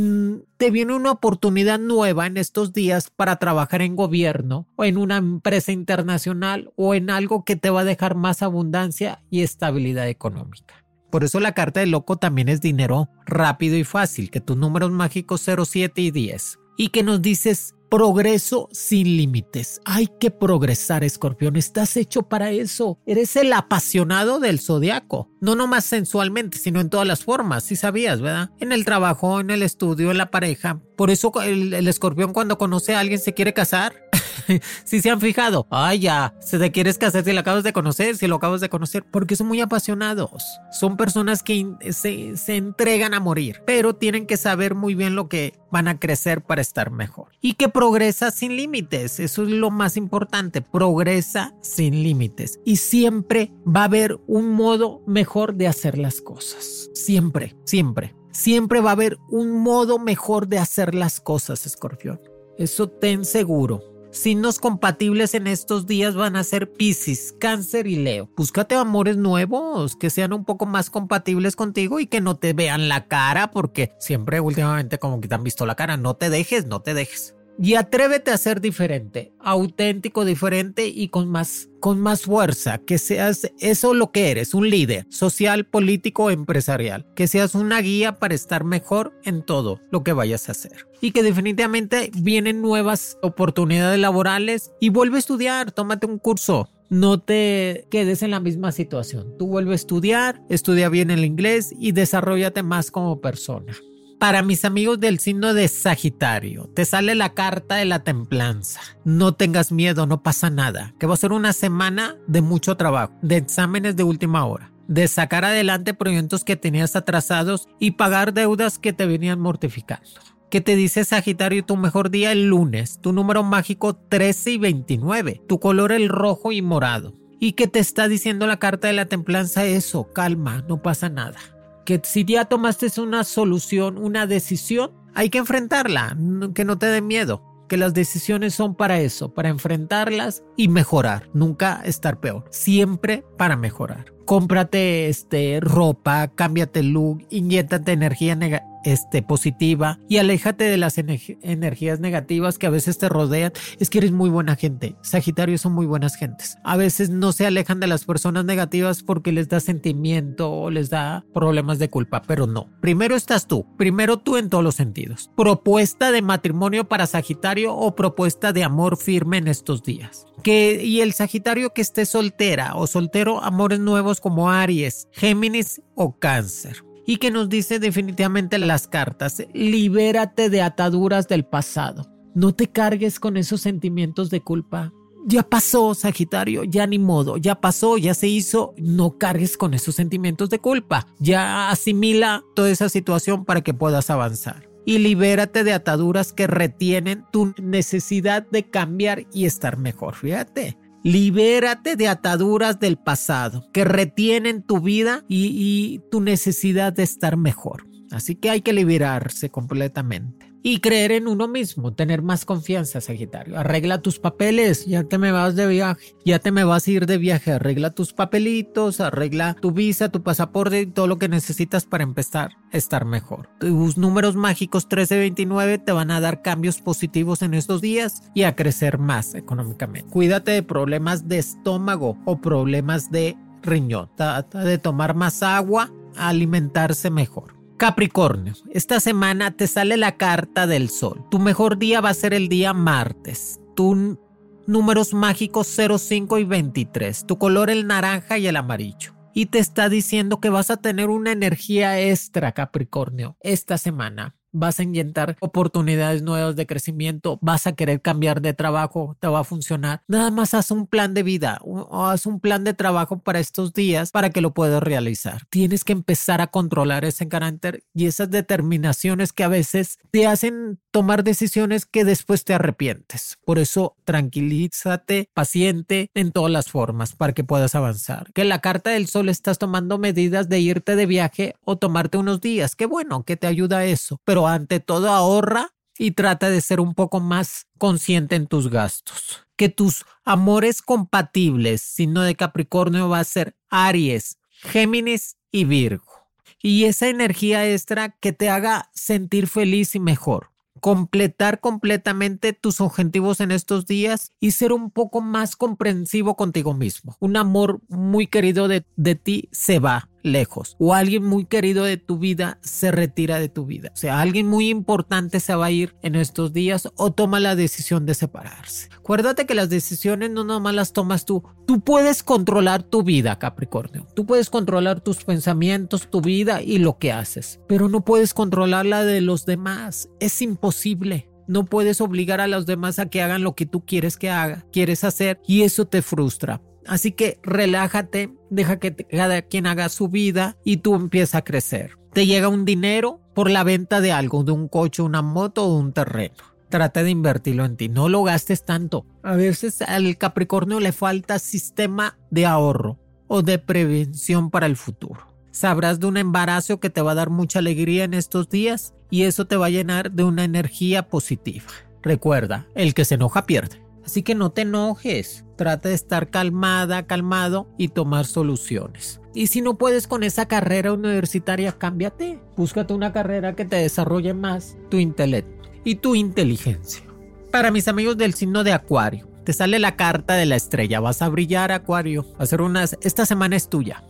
te 0.56 0.70
viene 0.70 0.94
una 0.94 1.10
oportunidad 1.10 1.80
nueva 1.80 2.28
en 2.28 2.36
estos 2.36 2.72
días 2.72 3.10
para 3.10 3.40
trabajar 3.40 3.82
en 3.82 3.96
gobierno 3.96 4.68
o 4.76 4.84
en 4.84 4.96
una 4.96 5.16
empresa 5.16 5.72
internacional 5.72 6.72
o 6.76 6.94
en 6.94 7.10
algo 7.10 7.44
que 7.44 7.56
te 7.56 7.70
va 7.70 7.80
a 7.80 7.84
dejar 7.84 8.14
más 8.14 8.40
abundancia 8.40 9.20
y 9.30 9.42
estabilidad 9.42 10.08
económica. 10.08 10.79
Por 11.10 11.24
eso 11.24 11.40
la 11.40 11.52
carta 11.52 11.80
del 11.80 11.90
loco 11.90 12.16
también 12.16 12.48
es 12.48 12.60
dinero 12.60 13.08
rápido 13.26 13.76
y 13.76 13.84
fácil, 13.84 14.30
que 14.30 14.40
tus 14.40 14.56
números 14.56 14.90
mágicos 14.90 15.42
0, 15.44 15.64
7 15.64 16.00
y 16.00 16.10
10. 16.10 16.58
Y 16.76 16.88
que 16.88 17.02
nos 17.02 17.20
dices 17.20 17.74
progreso 17.90 18.68
sin 18.72 19.16
límites. 19.16 19.80
Hay 19.84 20.08
que 20.18 20.30
progresar, 20.30 21.04
escorpión. 21.04 21.56
Estás 21.56 21.96
hecho 21.96 22.22
para 22.22 22.52
eso. 22.52 22.98
Eres 23.04 23.36
el 23.36 23.52
apasionado 23.52 24.38
del 24.38 24.60
zodiaco. 24.60 25.28
No 25.40 25.56
nomás 25.56 25.84
sensualmente, 25.84 26.56
sino 26.56 26.80
en 26.80 26.88
todas 26.88 27.06
las 27.06 27.24
formas. 27.24 27.64
Si 27.64 27.76
sabías, 27.76 28.20
¿verdad? 28.20 28.50
En 28.60 28.72
el 28.72 28.84
trabajo, 28.84 29.40
en 29.40 29.50
el 29.50 29.62
estudio, 29.62 30.10
en 30.10 30.18
la 30.18 30.30
pareja. 30.30 30.80
Por 30.96 31.10
eso 31.10 31.32
el, 31.42 31.74
el 31.74 31.88
escorpión 31.88 32.32
cuando 32.32 32.56
conoce 32.56 32.94
a 32.94 33.00
alguien 33.00 33.18
se 33.18 33.34
quiere 33.34 33.52
casar. 33.52 33.92
si 34.84 35.00
se 35.00 35.10
han 35.10 35.20
fijado, 35.20 35.66
ay 35.70 36.00
ya, 36.00 36.34
se 36.40 36.58
te 36.58 36.72
quieres 36.72 36.98
casar 36.98 37.24
si 37.24 37.32
lo 37.32 37.40
acabas 37.40 37.64
de 37.64 37.72
conocer, 37.72 38.16
si 38.16 38.26
lo 38.26 38.36
acabas 38.36 38.60
de 38.60 38.68
conocer, 38.68 39.04
porque 39.10 39.36
son 39.36 39.48
muy 39.48 39.60
apasionados. 39.60 40.60
Son 40.72 40.96
personas 40.96 41.42
que 41.42 41.66
se, 41.90 42.36
se 42.36 42.56
entregan 42.56 43.14
a 43.14 43.20
morir, 43.20 43.62
pero 43.66 43.94
tienen 43.94 44.26
que 44.26 44.36
saber 44.36 44.74
muy 44.74 44.94
bien 44.94 45.14
lo 45.14 45.28
que 45.28 45.58
van 45.70 45.88
a 45.88 45.98
crecer 45.98 46.42
para 46.42 46.60
estar 46.60 46.90
mejor. 46.90 47.28
Y 47.40 47.54
que 47.54 47.68
progresa 47.68 48.30
sin 48.30 48.56
límites, 48.56 49.20
eso 49.20 49.42
es 49.42 49.50
lo 49.50 49.70
más 49.70 49.96
importante, 49.96 50.62
progresa 50.62 51.54
sin 51.60 52.02
límites. 52.02 52.60
Y 52.64 52.76
siempre 52.76 53.52
va 53.66 53.82
a 53.82 53.84
haber 53.84 54.18
un 54.26 54.50
modo 54.50 55.02
mejor 55.06 55.54
de 55.54 55.68
hacer 55.68 55.98
las 55.98 56.20
cosas. 56.20 56.90
Siempre, 56.94 57.56
siempre. 57.64 58.14
Siempre 58.32 58.80
va 58.80 58.90
a 58.90 58.92
haber 58.92 59.18
un 59.28 59.50
modo 59.50 59.98
mejor 59.98 60.48
de 60.48 60.58
hacer 60.58 60.94
las 60.94 61.20
cosas, 61.20 61.66
escorpión. 61.66 62.20
Eso 62.58 62.88
ten 62.88 63.24
seguro. 63.24 63.82
Signos 64.12 64.58
compatibles 64.58 65.34
en 65.34 65.46
estos 65.46 65.86
días 65.86 66.16
van 66.16 66.34
a 66.34 66.42
ser 66.42 66.72
Pisces, 66.72 67.32
Cáncer 67.38 67.86
y 67.86 67.94
Leo. 67.94 68.28
Búscate 68.36 68.74
amores 68.74 69.16
nuevos 69.16 69.94
que 69.94 70.10
sean 70.10 70.32
un 70.32 70.44
poco 70.44 70.66
más 70.66 70.90
compatibles 70.90 71.54
contigo 71.54 72.00
y 72.00 72.08
que 72.08 72.20
no 72.20 72.36
te 72.36 72.52
vean 72.52 72.88
la 72.88 73.06
cara 73.06 73.52
porque 73.52 73.92
siempre 74.00 74.40
últimamente 74.40 74.98
como 74.98 75.20
que 75.20 75.28
te 75.28 75.36
han 75.36 75.44
visto 75.44 75.64
la 75.64 75.76
cara. 75.76 75.96
No 75.96 76.16
te 76.16 76.28
dejes, 76.28 76.66
no 76.66 76.82
te 76.82 76.92
dejes 76.92 77.36
y 77.62 77.74
atrévete 77.74 78.30
a 78.30 78.38
ser 78.38 78.60
diferente, 78.60 79.32
auténtico, 79.38 80.24
diferente 80.24 80.88
y 80.88 81.08
con 81.08 81.28
más, 81.28 81.68
con 81.78 82.00
más 82.00 82.22
fuerza, 82.22 82.78
que 82.78 82.96
seas 82.96 83.52
eso 83.58 83.92
lo 83.92 84.12
que 84.12 84.30
eres, 84.30 84.54
un 84.54 84.70
líder 84.70 85.06
social, 85.10 85.66
político, 85.66 86.30
empresarial, 86.30 87.06
que 87.14 87.26
seas 87.26 87.54
una 87.54 87.80
guía 87.82 88.18
para 88.18 88.34
estar 88.34 88.64
mejor 88.64 89.12
en 89.24 89.42
todo 89.42 89.80
lo 89.90 90.02
que 90.02 90.14
vayas 90.14 90.48
a 90.48 90.52
hacer. 90.52 90.86
Y 91.02 91.10
que 91.10 91.22
definitivamente 91.22 92.10
vienen 92.14 92.62
nuevas 92.62 93.18
oportunidades 93.20 93.98
laborales 93.98 94.72
y 94.80 94.88
vuelve 94.88 95.16
a 95.16 95.20
estudiar, 95.20 95.70
tómate 95.70 96.06
un 96.06 96.18
curso, 96.18 96.70
no 96.88 97.20
te 97.20 97.86
quedes 97.90 98.22
en 98.22 98.30
la 98.30 98.40
misma 98.40 98.72
situación. 98.72 99.36
Tú 99.38 99.46
vuelve 99.46 99.72
a 99.72 99.76
estudiar, 99.76 100.42
estudia 100.48 100.88
bien 100.88 101.10
el 101.10 101.26
inglés 101.26 101.74
y 101.78 101.92
desarrollate 101.92 102.62
más 102.62 102.90
como 102.90 103.20
persona. 103.20 103.76
Para 104.20 104.42
mis 104.42 104.66
amigos 104.66 105.00
del 105.00 105.18
signo 105.18 105.54
de 105.54 105.66
Sagitario, 105.66 106.68
te 106.74 106.84
sale 106.84 107.14
la 107.14 107.32
carta 107.32 107.76
de 107.76 107.86
la 107.86 108.04
templanza. 108.04 108.82
No 109.02 109.32
tengas 109.32 109.72
miedo, 109.72 110.04
no 110.04 110.22
pasa 110.22 110.50
nada. 110.50 110.92
Que 110.98 111.06
va 111.06 111.14
a 111.14 111.16
ser 111.16 111.32
una 111.32 111.54
semana 111.54 112.18
de 112.26 112.42
mucho 112.42 112.76
trabajo, 112.76 113.14
de 113.22 113.38
exámenes 113.38 113.96
de 113.96 114.02
última 114.02 114.44
hora, 114.44 114.72
de 114.88 115.08
sacar 115.08 115.46
adelante 115.46 115.94
proyectos 115.94 116.44
que 116.44 116.56
tenías 116.56 116.96
atrasados 116.96 117.66
y 117.78 117.92
pagar 117.92 118.34
deudas 118.34 118.78
que 118.78 118.92
te 118.92 119.06
venían 119.06 119.40
mortificando. 119.40 120.10
¿Qué 120.50 120.60
te 120.60 120.76
dice 120.76 121.06
Sagitario 121.06 121.64
tu 121.64 121.78
mejor 121.78 122.10
día 122.10 122.30
el 122.30 122.46
lunes? 122.46 122.98
Tu 123.00 123.14
número 123.14 123.42
mágico 123.42 123.96
13 123.96 124.50
y 124.50 124.58
29. 124.58 125.40
Tu 125.48 125.58
color 125.60 125.92
el 125.92 126.10
rojo 126.10 126.52
y 126.52 126.60
morado. 126.60 127.14
¿Y 127.38 127.52
qué 127.52 127.68
te 127.68 127.78
está 127.78 128.06
diciendo 128.06 128.46
la 128.46 128.58
carta 128.58 128.88
de 128.88 128.92
la 128.92 129.06
templanza? 129.06 129.64
Eso, 129.64 130.12
calma, 130.12 130.62
no 130.68 130.82
pasa 130.82 131.08
nada 131.08 131.38
que 131.84 132.00
si 132.04 132.24
ya 132.24 132.44
tomaste 132.44 133.00
una 133.00 133.24
solución, 133.24 133.98
una 133.98 134.26
decisión, 134.26 134.92
hay 135.14 135.30
que 135.30 135.38
enfrentarla, 135.38 136.16
que 136.54 136.64
no 136.64 136.78
te 136.78 136.86
dé 136.86 137.02
miedo, 137.02 137.42
que 137.68 137.76
las 137.76 137.94
decisiones 137.94 138.54
son 138.54 138.74
para 138.74 139.00
eso, 139.00 139.32
para 139.32 139.48
enfrentarlas 139.48 140.42
y 140.56 140.68
mejorar, 140.68 141.28
nunca 141.34 141.80
estar 141.84 142.20
peor, 142.20 142.44
siempre 142.50 143.24
para 143.36 143.56
mejorar. 143.56 144.12
Cómprate 144.24 145.08
este 145.08 145.58
ropa, 145.60 146.28
cámbiate 146.28 146.80
el 146.80 146.90
look, 146.90 147.26
inyéntate 147.30 147.92
energía 147.92 148.36
negativa 148.36 148.69
este, 148.84 149.22
positiva 149.22 149.98
y 150.08 150.18
aléjate 150.18 150.64
de 150.64 150.76
las 150.76 150.98
energías 150.98 152.00
negativas 152.00 152.58
que 152.58 152.66
a 152.66 152.70
veces 152.70 152.98
te 152.98 153.08
rodean. 153.08 153.52
Es 153.78 153.90
que 153.90 153.98
eres 153.98 154.12
muy 154.12 154.30
buena 154.30 154.56
gente. 154.56 154.96
Sagitario 155.02 155.58
son 155.58 155.72
muy 155.72 155.86
buenas 155.86 156.16
gentes. 156.16 156.58
A 156.64 156.76
veces 156.76 157.10
no 157.10 157.32
se 157.32 157.46
alejan 157.46 157.80
de 157.80 157.86
las 157.86 158.04
personas 158.04 158.44
negativas 158.44 159.02
porque 159.02 159.32
les 159.32 159.48
da 159.48 159.60
sentimiento 159.60 160.50
o 160.50 160.70
les 160.70 160.90
da 160.90 161.24
problemas 161.32 161.78
de 161.78 161.90
culpa, 161.90 162.22
pero 162.26 162.46
no. 162.46 162.68
Primero 162.80 163.16
estás 163.16 163.46
tú, 163.46 163.66
primero 163.76 164.18
tú 164.18 164.36
en 164.36 164.48
todos 164.48 164.64
los 164.64 164.74
sentidos. 164.74 165.30
Propuesta 165.36 166.12
de 166.12 166.22
matrimonio 166.22 166.88
para 166.88 167.06
Sagitario 167.06 167.74
o 167.74 167.94
propuesta 167.94 168.52
de 168.52 168.64
amor 168.64 168.96
firme 168.96 169.38
en 169.38 169.48
estos 169.48 169.82
días. 169.82 170.26
Que, 170.42 170.82
y 170.82 171.00
el 171.00 171.12
Sagitario 171.12 171.74
que 171.74 171.82
esté 171.82 172.06
soltera 172.06 172.74
o 172.74 172.86
soltero, 172.86 173.42
amores 173.42 173.80
nuevos 173.80 174.20
como 174.20 174.50
Aries, 174.50 175.08
Géminis 175.12 175.82
o 175.94 176.18
Cáncer 176.18 176.89
y 177.10 177.16
que 177.16 177.32
nos 177.32 177.48
dice 177.48 177.80
definitivamente 177.80 178.56
las 178.56 178.86
cartas, 178.86 179.42
libérate 179.52 180.48
de 180.48 180.62
ataduras 180.62 181.26
del 181.26 181.44
pasado. 181.44 182.06
No 182.36 182.54
te 182.54 182.68
cargues 182.68 183.18
con 183.18 183.36
esos 183.36 183.62
sentimientos 183.62 184.30
de 184.30 184.42
culpa. 184.42 184.92
Ya 185.26 185.42
pasó, 185.42 185.92
Sagitario, 185.94 186.62
ya 186.62 186.86
ni 186.86 187.00
modo, 187.00 187.36
ya 187.36 187.60
pasó, 187.60 187.98
ya 187.98 188.14
se 188.14 188.28
hizo. 188.28 188.74
No 188.76 189.18
cargues 189.18 189.56
con 189.56 189.74
esos 189.74 189.96
sentimientos 189.96 190.50
de 190.50 190.60
culpa. 190.60 191.08
Ya 191.18 191.70
asimila 191.70 192.44
toda 192.54 192.70
esa 192.70 192.88
situación 192.88 193.44
para 193.44 193.62
que 193.62 193.74
puedas 193.74 194.08
avanzar. 194.08 194.70
Y 194.86 194.98
libérate 194.98 195.64
de 195.64 195.72
ataduras 195.72 196.32
que 196.32 196.46
retienen 196.46 197.24
tu 197.32 197.54
necesidad 197.60 198.46
de 198.48 198.70
cambiar 198.70 199.26
y 199.32 199.46
estar 199.46 199.78
mejor. 199.78 200.14
Fíjate, 200.14 200.78
Libérate 201.02 201.96
de 201.96 202.08
ataduras 202.08 202.78
del 202.78 202.98
pasado 202.98 203.66
que 203.72 203.84
retienen 203.84 204.62
tu 204.62 204.80
vida 204.80 205.24
y, 205.28 206.00
tu 206.10 206.20
necesidad 206.20 206.92
de 206.92 207.02
estar 207.04 207.36
mejor. 207.36 207.86
Así 208.10 208.34
que 208.34 208.50
hay 208.50 208.60
que 208.60 208.72
liberarse 208.72 209.50
completamente 209.50 210.49
y 210.62 210.80
creer 210.80 211.12
en 211.12 211.28
uno 211.28 211.48
mismo, 211.48 211.92
tener 211.92 212.22
más 212.22 212.44
confianza, 212.44 213.00
Sagitario. 213.00 213.58
Arregla 213.58 214.02
tus 214.02 214.18
papeles, 214.18 214.86
ya 214.86 215.04
te 215.04 215.18
me 215.18 215.32
vas 215.32 215.56
de 215.56 215.66
viaje, 215.66 216.14
ya 216.24 216.38
te 216.38 216.52
me 216.52 216.64
vas 216.64 216.86
a 216.86 216.90
ir 216.90 217.06
de 217.06 217.18
viaje, 217.18 217.52
arregla 217.52 217.90
tus 217.90 218.12
papelitos, 218.12 219.00
arregla 219.00 219.54
tu 219.54 219.72
visa, 219.72 220.10
tu 220.10 220.22
pasaporte 220.22 220.80
y 220.80 220.86
todo 220.86 221.06
lo 221.06 221.18
que 221.18 221.28
necesitas 221.28 221.86
para 221.86 222.04
empezar 222.04 222.52
a 222.72 222.76
estar 222.76 223.04
mejor. 223.04 223.48
Tus 223.58 223.96
números 223.96 224.36
mágicos 224.36 224.84
1329 224.84 225.78
te 225.78 225.92
van 225.92 226.10
a 226.10 226.20
dar 226.20 226.42
cambios 226.42 226.80
positivos 226.80 227.42
en 227.42 227.54
estos 227.54 227.80
días 227.80 228.22
y 228.34 228.42
a 228.42 228.54
crecer 228.54 228.98
más 228.98 229.34
económicamente. 229.34 230.10
Cuídate 230.10 230.52
de 230.52 230.62
problemas 230.62 231.28
de 231.28 231.38
estómago 231.38 232.18
o 232.24 232.40
problemas 232.40 233.10
de 233.10 233.36
riñón. 233.62 234.10
Trata 234.16 234.64
de 234.64 234.78
tomar 234.78 235.14
más 235.14 235.42
agua, 235.42 235.90
alimentarse 236.16 237.10
mejor. 237.10 237.59
Capricornio, 237.80 238.52
esta 238.74 239.00
semana 239.00 239.52
te 239.52 239.66
sale 239.66 239.96
la 239.96 240.18
carta 240.18 240.66
del 240.66 240.90
sol. 240.90 241.24
Tu 241.30 241.38
mejor 241.38 241.78
día 241.78 242.02
va 242.02 242.10
a 242.10 242.14
ser 242.14 242.34
el 242.34 242.50
día 242.50 242.74
martes. 242.74 243.58
Tu 243.74 244.18
números 244.66 245.14
mágicos 245.14 245.66
05 245.66 246.36
y 246.36 246.44
23. 246.44 247.24
Tu 247.24 247.38
color 247.38 247.70
el 247.70 247.86
naranja 247.86 248.36
y 248.36 248.46
el 248.46 248.56
amarillo. 248.56 249.14
Y 249.32 249.46
te 249.46 249.60
está 249.60 249.88
diciendo 249.88 250.40
que 250.40 250.50
vas 250.50 250.70
a 250.70 250.76
tener 250.76 251.08
una 251.08 251.32
energía 251.32 251.98
extra, 251.98 252.52
Capricornio, 252.52 253.38
esta 253.40 253.78
semana. 253.78 254.36
Vas 254.52 254.80
a 254.80 254.82
inyectar 254.82 255.36
oportunidades 255.40 256.22
nuevas 256.22 256.56
de 256.56 256.66
crecimiento, 256.66 257.38
vas 257.42 257.66
a 257.66 257.72
querer 257.72 258.00
cambiar 258.00 258.40
de 258.40 258.54
trabajo, 258.54 259.16
te 259.20 259.28
va 259.28 259.40
a 259.40 259.44
funcionar. 259.44 260.02
Nada 260.08 260.30
más 260.30 260.54
haz 260.54 260.70
un 260.70 260.86
plan 260.86 261.14
de 261.14 261.22
vida 261.22 261.58
o 261.62 262.06
haz 262.06 262.26
un 262.26 262.40
plan 262.40 262.64
de 262.64 262.74
trabajo 262.74 263.18
para 263.18 263.40
estos 263.40 263.72
días 263.72 264.10
para 264.10 264.30
que 264.30 264.40
lo 264.40 264.52
puedas 264.52 264.82
realizar. 264.82 265.46
Tienes 265.50 265.84
que 265.84 265.92
empezar 265.92 266.40
a 266.40 266.48
controlar 266.48 267.04
ese 267.04 267.28
carácter 267.28 267.84
y 267.94 268.06
esas 268.06 268.30
determinaciones 268.30 269.32
que 269.32 269.44
a 269.44 269.48
veces 269.48 269.98
te 270.10 270.26
hacen 270.26 270.80
tomar 270.90 271.24
decisiones 271.24 271.86
que 271.86 272.04
después 272.04 272.44
te 272.44 272.54
arrepientes. 272.54 273.38
Por 273.44 273.58
eso 273.58 273.96
tranquilízate, 274.04 275.30
paciente 275.34 276.10
en 276.14 276.32
todas 276.32 276.50
las 276.50 276.70
formas 276.70 277.14
para 277.14 277.32
que 277.32 277.44
puedas 277.44 277.74
avanzar. 277.74 278.32
Que 278.32 278.44
la 278.44 278.60
carta 278.60 278.90
del 278.90 279.06
sol 279.06 279.28
estás 279.28 279.58
tomando 279.58 279.98
medidas 279.98 280.48
de 280.48 280.60
irte 280.60 280.96
de 280.96 281.06
viaje 281.06 281.54
o 281.64 281.76
tomarte 281.76 282.18
unos 282.18 282.40
días. 282.40 282.76
Qué 282.76 282.86
bueno 282.86 283.24
que 283.24 283.36
te 283.36 283.46
ayuda 283.46 283.84
eso. 283.84 284.20
Pero 284.24 284.39
ante 284.46 284.80
todo 284.80 285.10
ahorra 285.10 285.72
y 285.98 286.12
trata 286.12 286.50
de 286.50 286.60
ser 286.60 286.80
un 286.80 286.94
poco 286.94 287.20
más 287.20 287.66
consciente 287.78 288.36
en 288.36 288.46
tus 288.46 288.70
gastos. 288.70 289.46
Que 289.56 289.68
tus 289.68 290.06
amores 290.24 290.80
compatibles, 290.80 291.82
sino 291.82 292.22
de 292.22 292.34
Capricornio, 292.34 293.08
va 293.08 293.20
a 293.20 293.24
ser 293.24 293.54
Aries, 293.68 294.38
Géminis 294.50 295.36
y 295.52 295.64
Virgo. 295.64 296.26
Y 296.62 296.84
esa 296.84 297.08
energía 297.08 297.68
extra 297.68 298.10
que 298.10 298.32
te 298.32 298.48
haga 298.48 298.90
sentir 298.94 299.46
feliz 299.46 299.94
y 299.94 300.00
mejor 300.00 300.50
completar 300.80 301.60
completamente 301.60 302.52
tus 302.52 302.80
objetivos 302.80 303.40
en 303.40 303.50
estos 303.50 303.86
días 303.86 304.32
y 304.40 304.52
ser 304.52 304.72
un 304.72 304.90
poco 304.90 305.20
más 305.20 305.54
comprensivo 305.54 306.36
contigo 306.36 306.74
mismo. 306.74 307.16
Un 307.20 307.36
amor 307.36 307.80
muy 307.88 308.26
querido 308.26 308.66
de, 308.66 308.84
de 308.96 309.14
ti 309.14 309.48
se 309.52 309.78
va 309.78 310.09
lejos 310.22 310.76
o 310.78 310.94
alguien 310.94 311.24
muy 311.24 311.44
querido 311.44 311.84
de 311.84 311.96
tu 311.96 312.18
vida 312.18 312.58
se 312.62 312.90
retira 312.90 313.38
de 313.38 313.48
tu 313.48 313.66
vida. 313.66 313.90
O 313.92 313.96
sea, 313.96 314.20
alguien 314.20 314.46
muy 314.46 314.68
importante 314.68 315.40
se 315.40 315.54
va 315.54 315.66
a 315.66 315.70
ir 315.70 315.94
en 316.02 316.14
estos 316.14 316.52
días 316.52 316.88
o 316.96 317.12
toma 317.12 317.40
la 317.40 317.56
decisión 317.56 318.06
de 318.06 318.14
separarse. 318.14 318.88
Acuérdate 318.96 319.46
que 319.46 319.54
las 319.54 319.70
decisiones 319.70 320.30
no 320.30 320.44
nomás 320.44 320.74
las 320.74 320.92
tomas 320.92 321.24
tú. 321.24 321.42
Tú 321.66 321.80
puedes 321.80 322.22
controlar 322.22 322.82
tu 322.82 323.02
vida, 323.02 323.38
Capricornio. 323.38 324.06
Tú 324.14 324.26
puedes 324.26 324.50
controlar 324.50 325.00
tus 325.00 325.24
pensamientos, 325.24 326.08
tu 326.10 326.20
vida 326.20 326.62
y 326.62 326.78
lo 326.78 326.98
que 326.98 327.12
haces, 327.12 327.60
pero 327.68 327.88
no 327.88 328.04
puedes 328.04 328.34
controlar 328.34 328.86
la 328.86 329.04
de 329.04 329.20
los 329.20 329.46
demás. 329.46 330.08
Es 330.20 330.42
imposible. 330.42 331.28
No 331.46 331.64
puedes 331.64 332.00
obligar 332.00 332.40
a 332.40 332.46
los 332.46 332.64
demás 332.64 333.00
a 333.00 333.06
que 333.06 333.22
hagan 333.22 333.42
lo 333.42 333.56
que 333.56 333.66
tú 333.66 333.84
quieres 333.84 334.16
que 334.16 334.30
haga, 334.30 334.64
quieres 334.70 335.02
hacer 335.02 335.40
y 335.48 335.62
eso 335.62 335.84
te 335.84 336.00
frustra. 336.00 336.62
Así 336.86 337.12
que 337.12 337.38
relájate, 337.42 338.32
deja 338.50 338.78
que 338.78 338.94
cada 338.94 339.42
quien 339.42 339.66
haga 339.66 339.88
su 339.88 340.08
vida 340.08 340.56
y 340.64 340.78
tú 340.78 340.94
empiezas 340.94 341.36
a 341.36 341.44
crecer. 341.44 341.96
Te 342.12 342.26
llega 342.26 342.48
un 342.48 342.64
dinero 342.64 343.20
por 343.34 343.50
la 343.50 343.62
venta 343.62 344.00
de 344.00 344.12
algo, 344.12 344.42
de 344.42 344.52
un 344.52 344.68
coche, 344.68 345.02
una 345.02 345.22
moto 345.22 345.64
o 345.64 345.78
un 345.78 345.92
terreno. 345.92 346.34
Trata 346.68 347.02
de 347.02 347.10
invertirlo 347.10 347.64
en 347.64 347.76
ti, 347.76 347.88
no 347.88 348.08
lo 348.08 348.22
gastes 348.22 348.64
tanto. 348.64 349.04
A 349.22 349.34
veces 349.34 349.82
al 349.82 350.16
Capricornio 350.16 350.80
le 350.80 350.92
falta 350.92 351.38
sistema 351.38 352.16
de 352.30 352.46
ahorro 352.46 352.98
o 353.26 353.42
de 353.42 353.58
prevención 353.58 354.50
para 354.50 354.66
el 354.66 354.76
futuro. 354.76 355.26
Sabrás 355.50 355.98
de 355.98 356.06
un 356.06 356.16
embarazo 356.16 356.78
que 356.78 356.90
te 356.90 357.02
va 357.02 357.12
a 357.12 357.16
dar 357.16 357.30
mucha 357.30 357.58
alegría 357.58 358.04
en 358.04 358.14
estos 358.14 358.48
días 358.48 358.94
y 359.10 359.22
eso 359.22 359.46
te 359.46 359.56
va 359.56 359.66
a 359.66 359.70
llenar 359.70 360.12
de 360.12 360.22
una 360.24 360.44
energía 360.44 361.08
positiva. 361.08 361.66
Recuerda, 362.02 362.66
el 362.74 362.94
que 362.94 363.04
se 363.04 363.16
enoja 363.16 363.46
pierde. 363.46 363.82
Así 364.10 364.24
que 364.24 364.34
no 364.34 364.50
te 364.50 364.62
enojes, 364.62 365.44
trata 365.54 365.88
de 365.88 365.94
estar 365.94 366.30
calmada, 366.30 367.06
calmado 367.06 367.68
y 367.78 367.90
tomar 367.90 368.26
soluciones. 368.26 369.20
Y 369.36 369.46
si 369.46 369.60
no 369.60 369.78
puedes 369.78 370.08
con 370.08 370.24
esa 370.24 370.48
carrera 370.48 370.92
universitaria, 370.92 371.70
cámbiate. 371.70 372.40
Búscate 372.56 372.92
una 372.92 373.12
carrera 373.12 373.54
que 373.54 373.64
te 373.64 373.76
desarrolle 373.76 374.34
más 374.34 374.76
tu 374.88 374.96
intelecto 374.96 375.68
y 375.84 375.94
tu 375.94 376.16
inteligencia. 376.16 377.04
Para 377.52 377.70
mis 377.70 377.86
amigos 377.86 378.16
del 378.16 378.34
signo 378.34 378.64
de 378.64 378.72
Acuario, 378.72 379.28
te 379.44 379.52
sale 379.52 379.78
la 379.78 379.94
carta 379.94 380.34
de 380.34 380.46
la 380.46 380.56
estrella. 380.56 380.98
Vas 380.98 381.22
a 381.22 381.28
brillar, 381.28 381.70
Acuario. 381.70 382.26
Ser 382.42 382.62
unas. 382.62 382.98
Esta 383.02 383.26
semana 383.26 383.54
es 383.54 383.68
tuya. 383.68 384.02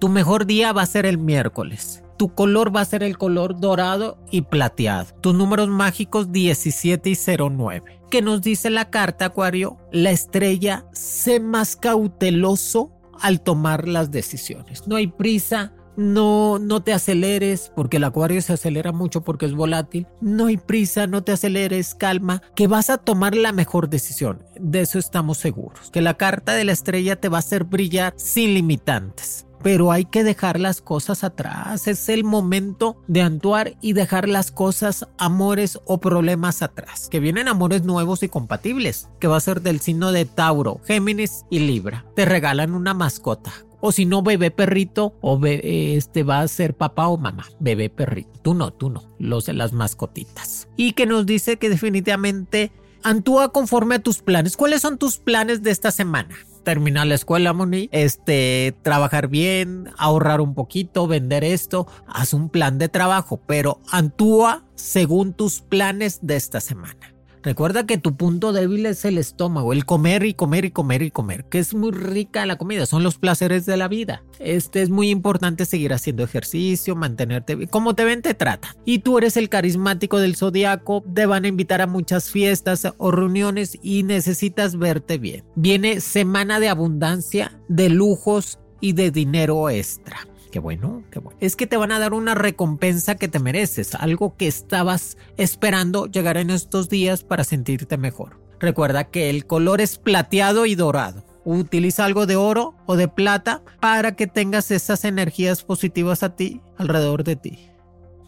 Tu 0.00 0.08
mejor 0.08 0.46
día 0.46 0.72
va 0.72 0.82
a 0.82 0.86
ser 0.86 1.06
el 1.06 1.18
miércoles. 1.18 2.02
Tu 2.24 2.34
color 2.34 2.74
va 2.74 2.80
a 2.80 2.86
ser 2.86 3.02
el 3.02 3.18
color 3.18 3.60
dorado 3.60 4.16
y 4.30 4.40
plateado. 4.40 5.14
Tus 5.20 5.34
números 5.34 5.68
mágicos 5.68 6.32
17 6.32 7.10
y 7.10 7.18
09. 7.50 8.00
¿Qué 8.10 8.22
nos 8.22 8.40
dice 8.40 8.70
la 8.70 8.88
carta, 8.88 9.26
Acuario? 9.26 9.76
La 9.92 10.10
estrella, 10.10 10.86
sé 10.94 11.38
más 11.38 11.76
cauteloso 11.76 12.92
al 13.20 13.42
tomar 13.42 13.86
las 13.86 14.10
decisiones. 14.10 14.88
No 14.88 14.96
hay 14.96 15.08
prisa, 15.08 15.74
no, 15.98 16.58
no 16.58 16.82
te 16.82 16.94
aceleres, 16.94 17.70
porque 17.76 17.98
el 17.98 18.04
acuario 18.04 18.40
se 18.40 18.54
acelera 18.54 18.92
mucho 18.92 19.22
porque 19.22 19.44
es 19.44 19.52
volátil. 19.52 20.06
No 20.22 20.46
hay 20.46 20.56
prisa, 20.56 21.06
no 21.06 21.22
te 21.24 21.32
aceleres, 21.32 21.94
calma, 21.94 22.40
que 22.56 22.68
vas 22.68 22.88
a 22.88 22.96
tomar 22.96 23.34
la 23.34 23.52
mejor 23.52 23.90
decisión. 23.90 24.42
De 24.58 24.80
eso 24.80 24.98
estamos 24.98 25.36
seguros. 25.36 25.90
Que 25.90 26.00
la 26.00 26.14
carta 26.14 26.54
de 26.54 26.64
la 26.64 26.72
estrella 26.72 27.16
te 27.16 27.28
va 27.28 27.36
a 27.36 27.40
hacer 27.40 27.64
brillar 27.64 28.14
sin 28.16 28.54
limitantes 28.54 29.46
pero 29.64 29.90
hay 29.90 30.04
que 30.04 30.24
dejar 30.24 30.60
las 30.60 30.82
cosas 30.82 31.24
atrás. 31.24 31.88
Es 31.88 32.10
el 32.10 32.22
momento 32.22 33.02
de 33.08 33.22
actuar 33.22 33.78
y 33.80 33.94
dejar 33.94 34.28
las 34.28 34.52
cosas, 34.52 35.08
amores 35.16 35.80
o 35.86 36.00
problemas 36.00 36.60
atrás. 36.60 37.08
Que 37.10 37.18
vienen 37.18 37.48
amores 37.48 37.82
nuevos 37.82 38.22
y 38.22 38.28
compatibles, 38.28 39.08
que 39.20 39.26
va 39.26 39.38
a 39.38 39.40
ser 39.40 39.62
del 39.62 39.80
signo 39.80 40.12
de 40.12 40.26
Tauro, 40.26 40.82
Géminis 40.84 41.46
y 41.48 41.60
Libra. 41.60 42.04
Te 42.14 42.26
regalan 42.26 42.74
una 42.74 42.92
mascota. 42.92 43.54
O 43.80 43.90
si 43.90 44.04
no, 44.04 44.22
bebé 44.22 44.50
perrito, 44.50 45.14
o 45.22 45.40
este 45.46 46.24
va 46.24 46.40
a 46.40 46.48
ser 46.48 46.76
papá 46.76 47.08
o 47.08 47.16
mamá, 47.16 47.46
bebé 47.58 47.88
perrito. 47.88 48.38
Tú 48.42 48.52
no, 48.52 48.70
tú 48.70 48.90
no, 48.90 49.14
los 49.18 49.48
las 49.48 49.72
mascotitas. 49.72 50.68
Y 50.76 50.92
que 50.92 51.06
nos 51.06 51.24
dice 51.24 51.56
que 51.56 51.70
definitivamente 51.70 52.70
actúa 53.02 53.50
conforme 53.50 53.94
a 53.94 54.02
tus 54.02 54.20
planes. 54.20 54.58
¿Cuáles 54.58 54.82
son 54.82 54.98
tus 54.98 55.16
planes 55.16 55.62
de 55.62 55.70
esta 55.70 55.90
semana? 55.90 56.36
Terminar 56.64 57.06
la 57.06 57.14
escuela, 57.14 57.52
Moni, 57.52 57.88
este, 57.92 58.74
trabajar 58.82 59.28
bien, 59.28 59.90
ahorrar 59.96 60.40
un 60.40 60.54
poquito, 60.54 61.06
vender 61.06 61.44
esto, 61.44 61.86
haz 62.06 62.34
un 62.34 62.48
plan 62.48 62.78
de 62.78 62.88
trabajo, 62.88 63.40
pero 63.46 63.80
actúa 63.92 64.64
según 64.74 65.32
tus 65.34 65.60
planes 65.60 66.18
de 66.22 66.36
esta 66.36 66.60
semana. 66.60 67.13
Recuerda 67.44 67.84
que 67.84 67.98
tu 67.98 68.16
punto 68.16 68.54
débil 68.54 68.86
es 68.86 69.04
el 69.04 69.18
estómago, 69.18 69.74
el 69.74 69.84
comer 69.84 70.24
y 70.24 70.32
comer 70.32 70.64
y 70.64 70.70
comer 70.70 71.02
y 71.02 71.10
comer, 71.10 71.44
que 71.44 71.58
es 71.58 71.74
muy 71.74 71.92
rica 71.92 72.46
la 72.46 72.56
comida, 72.56 72.86
son 72.86 73.02
los 73.02 73.18
placeres 73.18 73.66
de 73.66 73.76
la 73.76 73.86
vida. 73.86 74.24
Este 74.38 74.80
es 74.80 74.88
muy 74.88 75.10
importante 75.10 75.66
seguir 75.66 75.92
haciendo 75.92 76.24
ejercicio, 76.24 76.96
mantenerte 76.96 77.66
como 77.66 77.94
te 77.94 78.04
ven 78.04 78.22
te 78.22 78.32
trata. 78.32 78.74
Y 78.86 79.00
tú 79.00 79.18
eres 79.18 79.36
el 79.36 79.50
carismático 79.50 80.20
del 80.20 80.36
zodiaco, 80.36 81.04
te 81.14 81.26
van 81.26 81.44
a 81.44 81.48
invitar 81.48 81.82
a 81.82 81.86
muchas 81.86 82.30
fiestas 82.30 82.88
o 82.96 83.10
reuniones 83.10 83.78
y 83.82 84.04
necesitas 84.04 84.78
verte 84.78 85.18
bien. 85.18 85.44
Viene 85.54 86.00
semana 86.00 86.60
de 86.60 86.70
abundancia, 86.70 87.60
de 87.68 87.90
lujos 87.90 88.58
y 88.80 88.94
de 88.94 89.10
dinero 89.10 89.68
extra. 89.68 90.26
Qué 90.54 90.60
bueno, 90.60 91.02
qué 91.10 91.18
bueno. 91.18 91.36
Es 91.40 91.56
que 91.56 91.66
te 91.66 91.76
van 91.76 91.90
a 91.90 91.98
dar 91.98 92.14
una 92.14 92.36
recompensa 92.36 93.16
que 93.16 93.26
te 93.26 93.40
mereces, 93.40 93.96
algo 93.96 94.36
que 94.36 94.46
estabas 94.46 95.16
esperando 95.36 96.06
llegar 96.06 96.36
en 96.36 96.48
estos 96.50 96.88
días 96.88 97.24
para 97.24 97.42
sentirte 97.42 97.96
mejor. 97.96 98.38
Recuerda 98.60 99.02
que 99.02 99.30
el 99.30 99.46
color 99.46 99.80
es 99.80 99.98
plateado 99.98 100.64
y 100.64 100.76
dorado. 100.76 101.24
Utiliza 101.44 102.04
algo 102.04 102.26
de 102.26 102.36
oro 102.36 102.76
o 102.86 102.94
de 102.94 103.08
plata 103.08 103.62
para 103.80 104.14
que 104.14 104.28
tengas 104.28 104.70
esas 104.70 105.04
energías 105.04 105.64
positivas 105.64 106.22
a 106.22 106.36
ti, 106.36 106.60
alrededor 106.76 107.24
de 107.24 107.34
ti. 107.34 107.70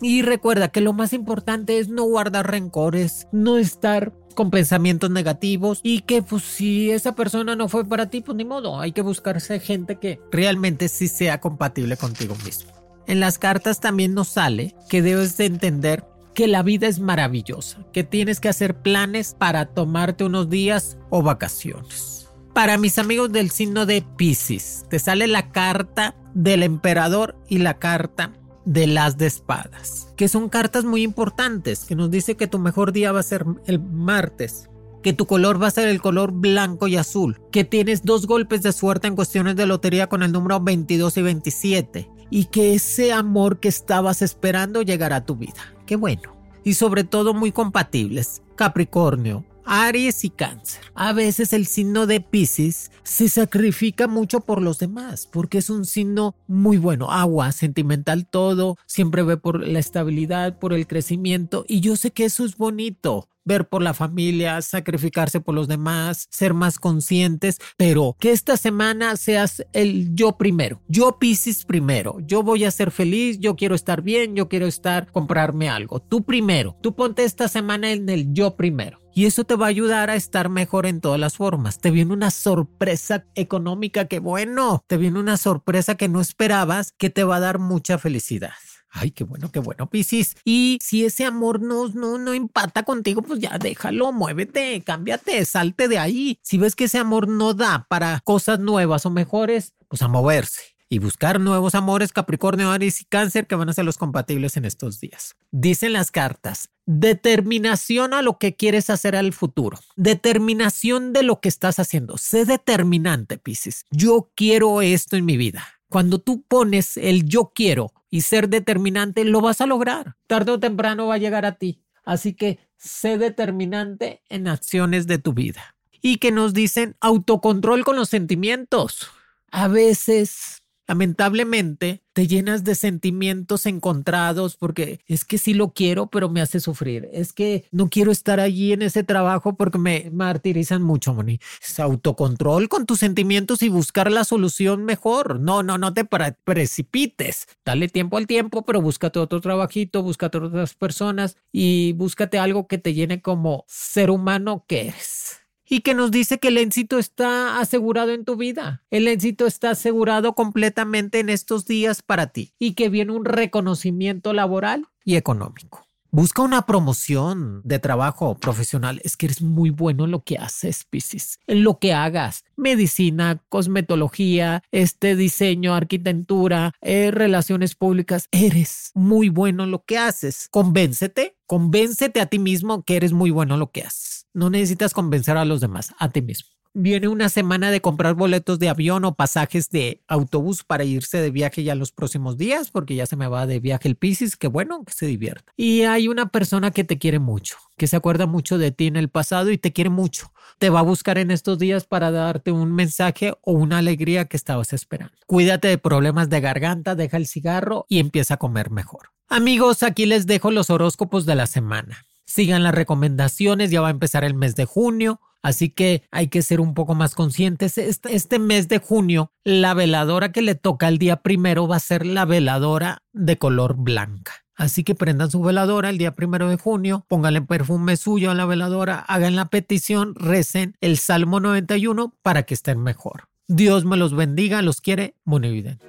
Y 0.00 0.22
recuerda 0.22 0.66
que 0.66 0.80
lo 0.80 0.92
más 0.92 1.12
importante 1.12 1.78
es 1.78 1.88
no 1.88 2.02
guardar 2.06 2.50
rencores, 2.50 3.28
no 3.30 3.56
estar 3.56 4.12
con 4.36 4.50
pensamientos 4.52 5.10
negativos 5.10 5.80
y 5.82 6.02
que 6.02 6.22
pues 6.22 6.44
si 6.44 6.92
esa 6.92 7.16
persona 7.16 7.56
no 7.56 7.68
fue 7.68 7.84
para 7.84 8.08
ti, 8.08 8.20
pues 8.20 8.36
ni 8.36 8.44
modo, 8.44 8.78
hay 8.78 8.92
que 8.92 9.02
buscarse 9.02 9.58
gente 9.58 9.96
que 9.96 10.20
realmente 10.30 10.88
sí 10.88 11.08
sea 11.08 11.40
compatible 11.40 11.96
contigo 11.96 12.36
mismo. 12.44 12.70
En 13.08 13.18
las 13.18 13.38
cartas 13.38 13.80
también 13.80 14.14
nos 14.14 14.28
sale 14.28 14.76
que 14.88 15.02
debes 15.02 15.36
de 15.36 15.46
entender 15.46 16.04
que 16.34 16.46
la 16.46 16.62
vida 16.62 16.86
es 16.86 17.00
maravillosa, 17.00 17.78
que 17.92 18.04
tienes 18.04 18.38
que 18.38 18.48
hacer 18.48 18.82
planes 18.82 19.34
para 19.36 19.66
tomarte 19.66 20.22
unos 20.22 20.50
días 20.50 20.98
o 21.08 21.22
vacaciones. 21.22 22.28
Para 22.52 22.78
mis 22.78 22.98
amigos 22.98 23.32
del 23.32 23.50
signo 23.50 23.86
de 23.86 24.04
Pisces, 24.16 24.84
te 24.90 24.98
sale 24.98 25.26
la 25.28 25.50
carta 25.50 26.14
del 26.34 26.62
emperador 26.62 27.36
y 27.48 27.58
la 27.58 27.78
carta 27.78 28.32
de 28.66 28.86
las 28.86 29.16
de 29.16 29.26
espadas, 29.26 30.12
que 30.16 30.28
son 30.28 30.50
cartas 30.50 30.84
muy 30.84 31.02
importantes, 31.02 31.84
que 31.84 31.94
nos 31.94 32.10
dice 32.10 32.36
que 32.36 32.48
tu 32.48 32.58
mejor 32.58 32.92
día 32.92 33.12
va 33.12 33.20
a 33.20 33.22
ser 33.22 33.46
el 33.64 33.80
martes, 33.80 34.68
que 35.02 35.12
tu 35.12 35.26
color 35.26 35.62
va 35.62 35.68
a 35.68 35.70
ser 35.70 35.88
el 35.88 36.02
color 36.02 36.32
blanco 36.32 36.88
y 36.88 36.96
azul, 36.96 37.40
que 37.52 37.64
tienes 37.64 38.02
dos 38.02 38.26
golpes 38.26 38.62
de 38.62 38.72
suerte 38.72 39.06
en 39.06 39.14
cuestiones 39.14 39.54
de 39.56 39.66
lotería 39.66 40.08
con 40.08 40.22
el 40.24 40.32
número 40.32 40.60
22 40.60 41.16
y 41.16 41.22
27, 41.22 42.10
y 42.28 42.46
que 42.46 42.74
ese 42.74 43.12
amor 43.12 43.60
que 43.60 43.68
estabas 43.68 44.20
esperando 44.20 44.82
llegará 44.82 45.16
a 45.16 45.24
tu 45.24 45.36
vida. 45.36 45.74
Qué 45.86 45.94
bueno. 45.94 46.34
Y 46.64 46.74
sobre 46.74 47.04
todo 47.04 47.32
muy 47.32 47.52
compatibles. 47.52 48.42
Capricornio, 48.56 49.44
Aries 49.66 50.24
y 50.24 50.30
Cáncer. 50.30 50.80
A 50.94 51.12
veces 51.12 51.52
el 51.52 51.66
signo 51.66 52.06
de 52.06 52.20
Pisces 52.20 52.92
se 53.02 53.28
sacrifica 53.28 54.06
mucho 54.06 54.40
por 54.40 54.62
los 54.62 54.78
demás, 54.78 55.28
porque 55.30 55.58
es 55.58 55.70
un 55.70 55.84
signo 55.84 56.36
muy 56.46 56.78
bueno, 56.78 57.10
agua, 57.10 57.52
sentimental 57.52 58.26
todo, 58.26 58.76
siempre 58.86 59.22
ve 59.22 59.36
por 59.36 59.66
la 59.66 59.78
estabilidad, 59.80 60.58
por 60.58 60.72
el 60.72 60.86
crecimiento, 60.86 61.64
y 61.68 61.80
yo 61.80 61.96
sé 61.96 62.12
que 62.12 62.24
eso 62.24 62.44
es 62.44 62.56
bonito 62.56 63.28
ver 63.46 63.68
por 63.68 63.82
la 63.82 63.94
familia, 63.94 64.60
sacrificarse 64.60 65.40
por 65.40 65.54
los 65.54 65.68
demás, 65.68 66.26
ser 66.30 66.52
más 66.52 66.78
conscientes, 66.78 67.58
pero 67.78 68.14
que 68.20 68.32
esta 68.32 68.58
semana 68.58 69.16
seas 69.16 69.64
el 69.72 70.14
yo 70.14 70.36
primero, 70.36 70.82
yo 70.88 71.18
Pisces 71.18 71.64
primero, 71.64 72.18
yo 72.20 72.42
voy 72.42 72.64
a 72.64 72.70
ser 72.70 72.90
feliz, 72.90 73.38
yo 73.38 73.56
quiero 73.56 73.74
estar 73.74 74.02
bien, 74.02 74.34
yo 74.36 74.48
quiero 74.48 74.66
estar, 74.66 75.10
comprarme 75.10 75.70
algo, 75.70 76.00
tú 76.00 76.24
primero, 76.24 76.76
tú 76.82 76.94
ponte 76.94 77.24
esta 77.24 77.48
semana 77.48 77.92
en 77.92 78.10
el 78.10 78.34
yo 78.34 78.56
primero. 78.56 79.00
Y 79.16 79.24
eso 79.24 79.44
te 79.44 79.54
va 79.54 79.64
a 79.64 79.70
ayudar 79.70 80.10
a 80.10 80.14
estar 80.14 80.50
mejor 80.50 80.84
en 80.84 81.00
todas 81.00 81.18
las 81.18 81.38
formas. 81.38 81.78
Te 81.78 81.90
viene 81.90 82.12
una 82.12 82.30
sorpresa 82.30 83.24
económica 83.34 84.08
que 84.08 84.18
bueno, 84.18 84.84
te 84.86 84.98
viene 84.98 85.18
una 85.18 85.38
sorpresa 85.38 85.94
que 85.94 86.06
no 86.06 86.20
esperabas 86.20 86.92
que 86.92 87.08
te 87.08 87.24
va 87.24 87.36
a 87.36 87.40
dar 87.40 87.58
mucha 87.58 87.96
felicidad. 87.96 88.52
Ay, 88.98 89.10
qué 89.10 89.24
bueno, 89.24 89.50
qué 89.52 89.58
bueno, 89.58 89.88
Piscis. 89.90 90.36
Y 90.44 90.78
si 90.82 91.04
ese 91.04 91.24
amor 91.24 91.60
no, 91.60 91.88
no, 91.88 92.18
no 92.18 92.32
empata 92.32 92.82
contigo, 92.82 93.22
pues 93.22 93.40
ya 93.40 93.58
déjalo, 93.58 94.12
muévete, 94.12 94.82
cámbiate, 94.82 95.44
salte 95.44 95.88
de 95.88 95.98
ahí. 95.98 96.38
Si 96.42 96.56
ves 96.56 96.74
que 96.74 96.84
ese 96.84 96.98
amor 96.98 97.28
no 97.28 97.54
da 97.54 97.86
para 97.88 98.20
cosas 98.24 98.58
nuevas 98.58 99.04
o 99.04 99.10
mejores, 99.10 99.74
pues 99.88 100.02
a 100.02 100.08
moverse 100.08 100.76
y 100.88 100.98
buscar 100.98 101.40
nuevos 101.40 101.74
amores 101.74 102.12
Capricornio, 102.12 102.70
Aries 102.70 103.00
y 103.00 103.04
Cáncer 103.04 103.46
que 103.46 103.54
van 103.54 103.68
a 103.68 103.72
ser 103.72 103.84
los 103.84 103.98
compatibles 103.98 104.56
en 104.56 104.64
estos 104.64 105.00
días. 105.00 105.36
Dicen 105.50 105.92
las 105.92 106.10
cartas, 106.10 106.70
determinación 106.86 108.14
a 108.14 108.22
lo 108.22 108.38
que 108.38 108.54
quieres 108.54 108.90
hacer 108.90 109.16
al 109.16 109.32
futuro, 109.32 109.78
determinación 109.96 111.12
de 111.12 111.22
lo 111.22 111.40
que 111.40 111.48
estás 111.48 111.78
haciendo. 111.78 112.18
Sé 112.18 112.44
determinante, 112.44 113.38
Piscis. 113.38 113.84
Yo 113.90 114.30
quiero 114.34 114.82
esto 114.82 115.16
en 115.16 115.24
mi 115.24 115.36
vida. 115.36 115.75
Cuando 115.88 116.18
tú 116.18 116.42
pones 116.42 116.96
el 116.96 117.24
yo 117.24 117.52
quiero 117.54 117.92
y 118.10 118.22
ser 118.22 118.48
determinante, 118.48 119.24
lo 119.24 119.40
vas 119.40 119.60
a 119.60 119.66
lograr. 119.66 120.16
Tarde 120.26 120.52
o 120.52 120.60
temprano 120.60 121.06
va 121.06 121.14
a 121.14 121.18
llegar 121.18 121.44
a 121.44 121.56
ti. 121.56 121.82
Así 122.04 122.34
que 122.34 122.58
sé 122.76 123.18
determinante 123.18 124.22
en 124.28 124.48
acciones 124.48 125.06
de 125.06 125.18
tu 125.18 125.32
vida. 125.32 125.76
Y 126.02 126.18
que 126.18 126.30
nos 126.30 126.54
dicen 126.54 126.96
autocontrol 127.00 127.84
con 127.84 127.96
los 127.96 128.08
sentimientos. 128.08 129.10
A 129.50 129.68
veces 129.68 130.62
lamentablemente 130.86 132.02
te 132.12 132.26
llenas 132.26 132.64
de 132.64 132.74
sentimientos 132.74 133.66
encontrados 133.66 134.56
porque 134.56 135.00
es 135.06 135.24
que 135.24 135.36
sí 135.36 135.52
lo 135.52 135.72
quiero, 135.72 136.06
pero 136.06 136.30
me 136.30 136.40
hace 136.40 136.60
sufrir. 136.60 137.08
Es 137.12 137.32
que 137.32 137.66
no 137.70 137.90
quiero 137.90 138.10
estar 138.10 138.40
allí 138.40 138.72
en 138.72 138.82
ese 138.82 139.04
trabajo 139.04 139.56
porque 139.56 139.78
me 139.78 140.10
martirizan 140.12 140.82
mucho, 140.82 141.12
Moni. 141.12 141.38
Es 141.62 141.78
autocontrol 141.78 142.68
con 142.68 142.86
tus 142.86 143.00
sentimientos 143.00 143.62
y 143.62 143.68
buscar 143.68 144.10
la 144.10 144.24
solución 144.24 144.84
mejor. 144.84 145.40
No, 145.40 145.62
no, 145.62 145.76
no 145.76 145.92
te 145.92 146.06
precipites. 146.06 147.48
Dale 147.64 147.88
tiempo 147.88 148.16
al 148.16 148.26
tiempo, 148.26 148.64
pero 148.64 148.80
búscate 148.80 149.18
otro 149.18 149.40
trabajito, 149.40 150.02
búscate 150.02 150.38
otras 150.38 150.74
personas 150.74 151.36
y 151.52 151.92
búscate 151.92 152.38
algo 152.38 152.66
que 152.66 152.78
te 152.78 152.94
llene 152.94 153.20
como 153.20 153.64
ser 153.68 154.10
humano 154.10 154.64
que 154.66 154.88
eres 154.88 155.45
y 155.68 155.80
que 155.80 155.94
nos 155.94 156.10
dice 156.10 156.38
que 156.38 156.48
el 156.48 156.58
éxito 156.58 156.98
está 156.98 157.60
asegurado 157.60 158.12
en 158.12 158.24
tu 158.24 158.36
vida. 158.36 158.84
El 158.90 159.08
éxito 159.08 159.46
está 159.46 159.70
asegurado 159.70 160.34
completamente 160.34 161.20
en 161.20 161.28
estos 161.28 161.66
días 161.66 162.02
para 162.02 162.28
ti 162.28 162.54
y 162.58 162.74
que 162.74 162.88
viene 162.88 163.12
un 163.12 163.24
reconocimiento 163.24 164.32
laboral 164.32 164.86
y 165.04 165.16
económico. 165.16 165.86
Busca 166.10 166.40
una 166.40 166.64
promoción 166.64 167.60
de 167.64 167.78
trabajo 167.78 168.38
profesional. 168.38 169.00
Es 169.04 169.18
que 169.18 169.26
eres 169.26 169.42
muy 169.42 169.68
bueno 169.68 170.04
en 170.04 170.12
lo 170.12 170.22
que 170.22 170.38
haces, 170.38 170.84
Piscis. 170.88 171.40
En 171.46 171.62
lo 171.62 171.78
que 171.78 171.92
hagas. 171.92 172.44
Medicina, 172.56 173.42
cosmetología, 173.50 174.62
este 174.70 175.14
diseño, 175.14 175.74
arquitectura, 175.74 176.72
eh, 176.80 177.10
relaciones 177.10 177.74
públicas. 177.74 178.28
Eres 178.30 178.92
muy 178.94 179.28
bueno 179.28 179.64
en 179.64 179.72
lo 179.72 179.84
que 179.84 179.98
haces. 179.98 180.48
Convéncete. 180.50 181.35
Convéncete 181.46 182.20
a 182.20 182.26
ti 182.26 182.38
mismo 182.38 182.82
que 182.82 182.96
eres 182.96 183.12
muy 183.12 183.30
bueno 183.30 183.54
en 183.54 183.60
lo 183.60 183.70
que 183.70 183.82
haces. 183.82 184.26
No 184.34 184.50
necesitas 184.50 184.92
convencer 184.92 185.36
a 185.36 185.44
los 185.44 185.60
demás, 185.60 185.94
a 185.98 186.10
ti 186.10 186.22
mismo 186.22 186.55
viene 186.76 187.08
una 187.08 187.30
semana 187.30 187.70
de 187.70 187.80
comprar 187.80 188.14
boletos 188.14 188.58
de 188.58 188.68
avión 188.68 189.04
o 189.06 189.14
pasajes 189.14 189.70
de 189.70 190.02
autobús 190.06 190.62
para 190.62 190.84
irse 190.84 191.18
de 191.18 191.30
viaje 191.30 191.64
ya 191.64 191.74
los 191.74 191.90
próximos 191.90 192.36
días, 192.36 192.70
porque 192.70 192.94
ya 192.94 193.06
se 193.06 193.16
me 193.16 193.28
va 193.28 193.46
de 193.46 193.60
viaje 193.60 193.88
el 193.88 193.96
Pisces, 193.96 194.36
que 194.36 194.46
bueno, 194.46 194.84
que 194.84 194.92
se 194.92 195.06
divierta. 195.06 195.52
Y 195.56 195.82
hay 195.82 196.06
una 196.08 196.28
persona 196.28 196.70
que 196.70 196.84
te 196.84 196.98
quiere 196.98 197.18
mucho, 197.18 197.56
que 197.78 197.86
se 197.86 197.96
acuerda 197.96 198.26
mucho 198.26 198.58
de 198.58 198.72
ti 198.72 198.86
en 198.86 198.96
el 198.96 199.08
pasado 199.08 199.50
y 199.50 199.58
te 199.58 199.72
quiere 199.72 199.88
mucho. 199.88 200.32
Te 200.58 200.68
va 200.68 200.80
a 200.80 200.82
buscar 200.82 201.16
en 201.16 201.30
estos 201.30 201.58
días 201.58 201.84
para 201.84 202.10
darte 202.10 202.52
un 202.52 202.74
mensaje 202.74 203.32
o 203.40 203.52
una 203.52 203.78
alegría 203.78 204.26
que 204.26 204.36
estabas 204.36 204.74
esperando. 204.74 205.14
Cuídate 205.26 205.68
de 205.68 205.78
problemas 205.78 206.28
de 206.28 206.40
garganta, 206.40 206.94
deja 206.94 207.16
el 207.16 207.26
cigarro 207.26 207.86
y 207.88 208.00
empieza 208.00 208.34
a 208.34 208.38
comer 208.38 208.70
mejor. 208.70 209.10
Amigos, 209.28 209.82
aquí 209.82 210.04
les 210.04 210.26
dejo 210.26 210.50
los 210.50 210.68
horóscopos 210.68 211.24
de 211.24 211.34
la 211.36 211.46
semana. 211.46 212.04
Sigan 212.26 212.62
las 212.62 212.74
recomendaciones, 212.74 213.70
ya 213.70 213.80
va 213.80 213.88
a 213.88 213.92
empezar 213.92 214.24
el 214.24 214.34
mes 214.34 214.56
de 214.56 214.64
junio. 214.64 215.20
Así 215.42 215.70
que 215.70 216.02
hay 216.10 216.26
que 216.26 216.42
ser 216.42 216.60
un 216.60 216.74
poco 216.74 216.96
más 216.96 217.14
conscientes. 217.14 217.78
Este, 217.78 218.16
este, 218.16 218.38
mes 218.40 218.66
de 218.66 218.78
junio, 218.78 219.30
la 219.44 219.74
veladora 219.74 220.32
que 220.32 220.42
le 220.42 220.56
toca 220.56 220.88
el 220.88 220.98
día 220.98 221.22
primero 221.22 221.68
va 221.68 221.76
a 221.76 221.80
ser 221.80 222.04
la 222.04 222.24
veladora 222.24 223.04
de 223.12 223.38
color 223.38 223.76
blanca. 223.76 224.32
Así 224.56 224.82
que 224.82 224.94
prendan 224.94 225.30
su 225.30 225.40
veladora 225.42 225.90
el 225.90 225.98
día 225.98 226.14
primero 226.14 226.48
de 226.48 226.56
junio, 226.56 227.04
pónganle 227.08 227.42
perfume 227.42 227.96
suyo 227.96 228.30
a 228.30 228.34
la 228.34 228.46
veladora, 228.46 228.98
hagan 229.00 229.36
la 229.36 229.44
petición, 229.44 230.14
recen 230.16 230.76
el 230.80 230.96
Salmo 230.96 231.40
91 231.40 232.14
para 232.22 232.42
que 232.44 232.54
estén 232.54 232.82
mejor. 232.82 233.28
Dios 233.46 233.84
me 233.84 233.96
los 233.96 234.16
bendiga, 234.16 234.62
los 234.62 234.80
quiere, 234.80 235.14
Monividente. 235.24 235.84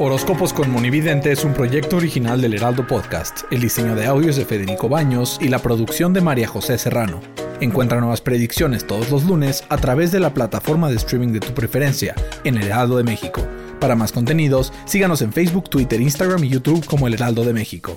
Horóscopos 0.00 0.52
con 0.52 0.72
Monividente 0.72 1.30
es 1.30 1.44
un 1.44 1.54
proyecto 1.54 1.98
original 1.98 2.40
del 2.40 2.54
Heraldo 2.54 2.84
Podcast. 2.84 3.42
El 3.52 3.60
diseño 3.60 3.94
de 3.94 4.06
audios 4.06 4.34
de 4.34 4.44
Federico 4.44 4.88
Baños 4.88 5.38
y 5.40 5.46
la 5.46 5.60
producción 5.60 6.12
de 6.12 6.20
María 6.20 6.48
José 6.48 6.78
Serrano. 6.78 7.20
Encuentra 7.60 8.00
nuevas 8.00 8.20
predicciones 8.20 8.88
todos 8.88 9.12
los 9.12 9.22
lunes 9.22 9.62
a 9.68 9.76
través 9.76 10.10
de 10.10 10.18
la 10.18 10.34
plataforma 10.34 10.90
de 10.90 10.96
streaming 10.96 11.28
de 11.28 11.38
tu 11.38 11.54
preferencia 11.54 12.16
en 12.42 12.56
El 12.56 12.64
Heraldo 12.64 12.96
de 12.96 13.04
México. 13.04 13.46
Para 13.78 13.94
más 13.94 14.10
contenidos, 14.10 14.72
síganos 14.84 15.22
en 15.22 15.32
Facebook, 15.32 15.70
Twitter, 15.70 16.00
Instagram 16.00 16.42
y 16.42 16.48
YouTube 16.48 16.84
como 16.86 17.06
El 17.06 17.14
Heraldo 17.14 17.44
de 17.44 17.52
México. 17.52 17.96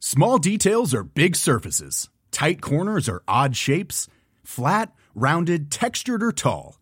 Small 0.00 0.40
details 0.40 0.92
are 0.92 1.04
big 1.04 1.36
surfaces. 1.36 2.10
Tight 2.32 2.60
corners 2.60 3.08
are 3.08 3.22
odd 3.28 3.54
shapes. 3.54 4.08
Flat, 4.42 4.90
rounded, 5.14 5.70
textured 5.70 6.20
or 6.20 6.32
tall. 6.32 6.81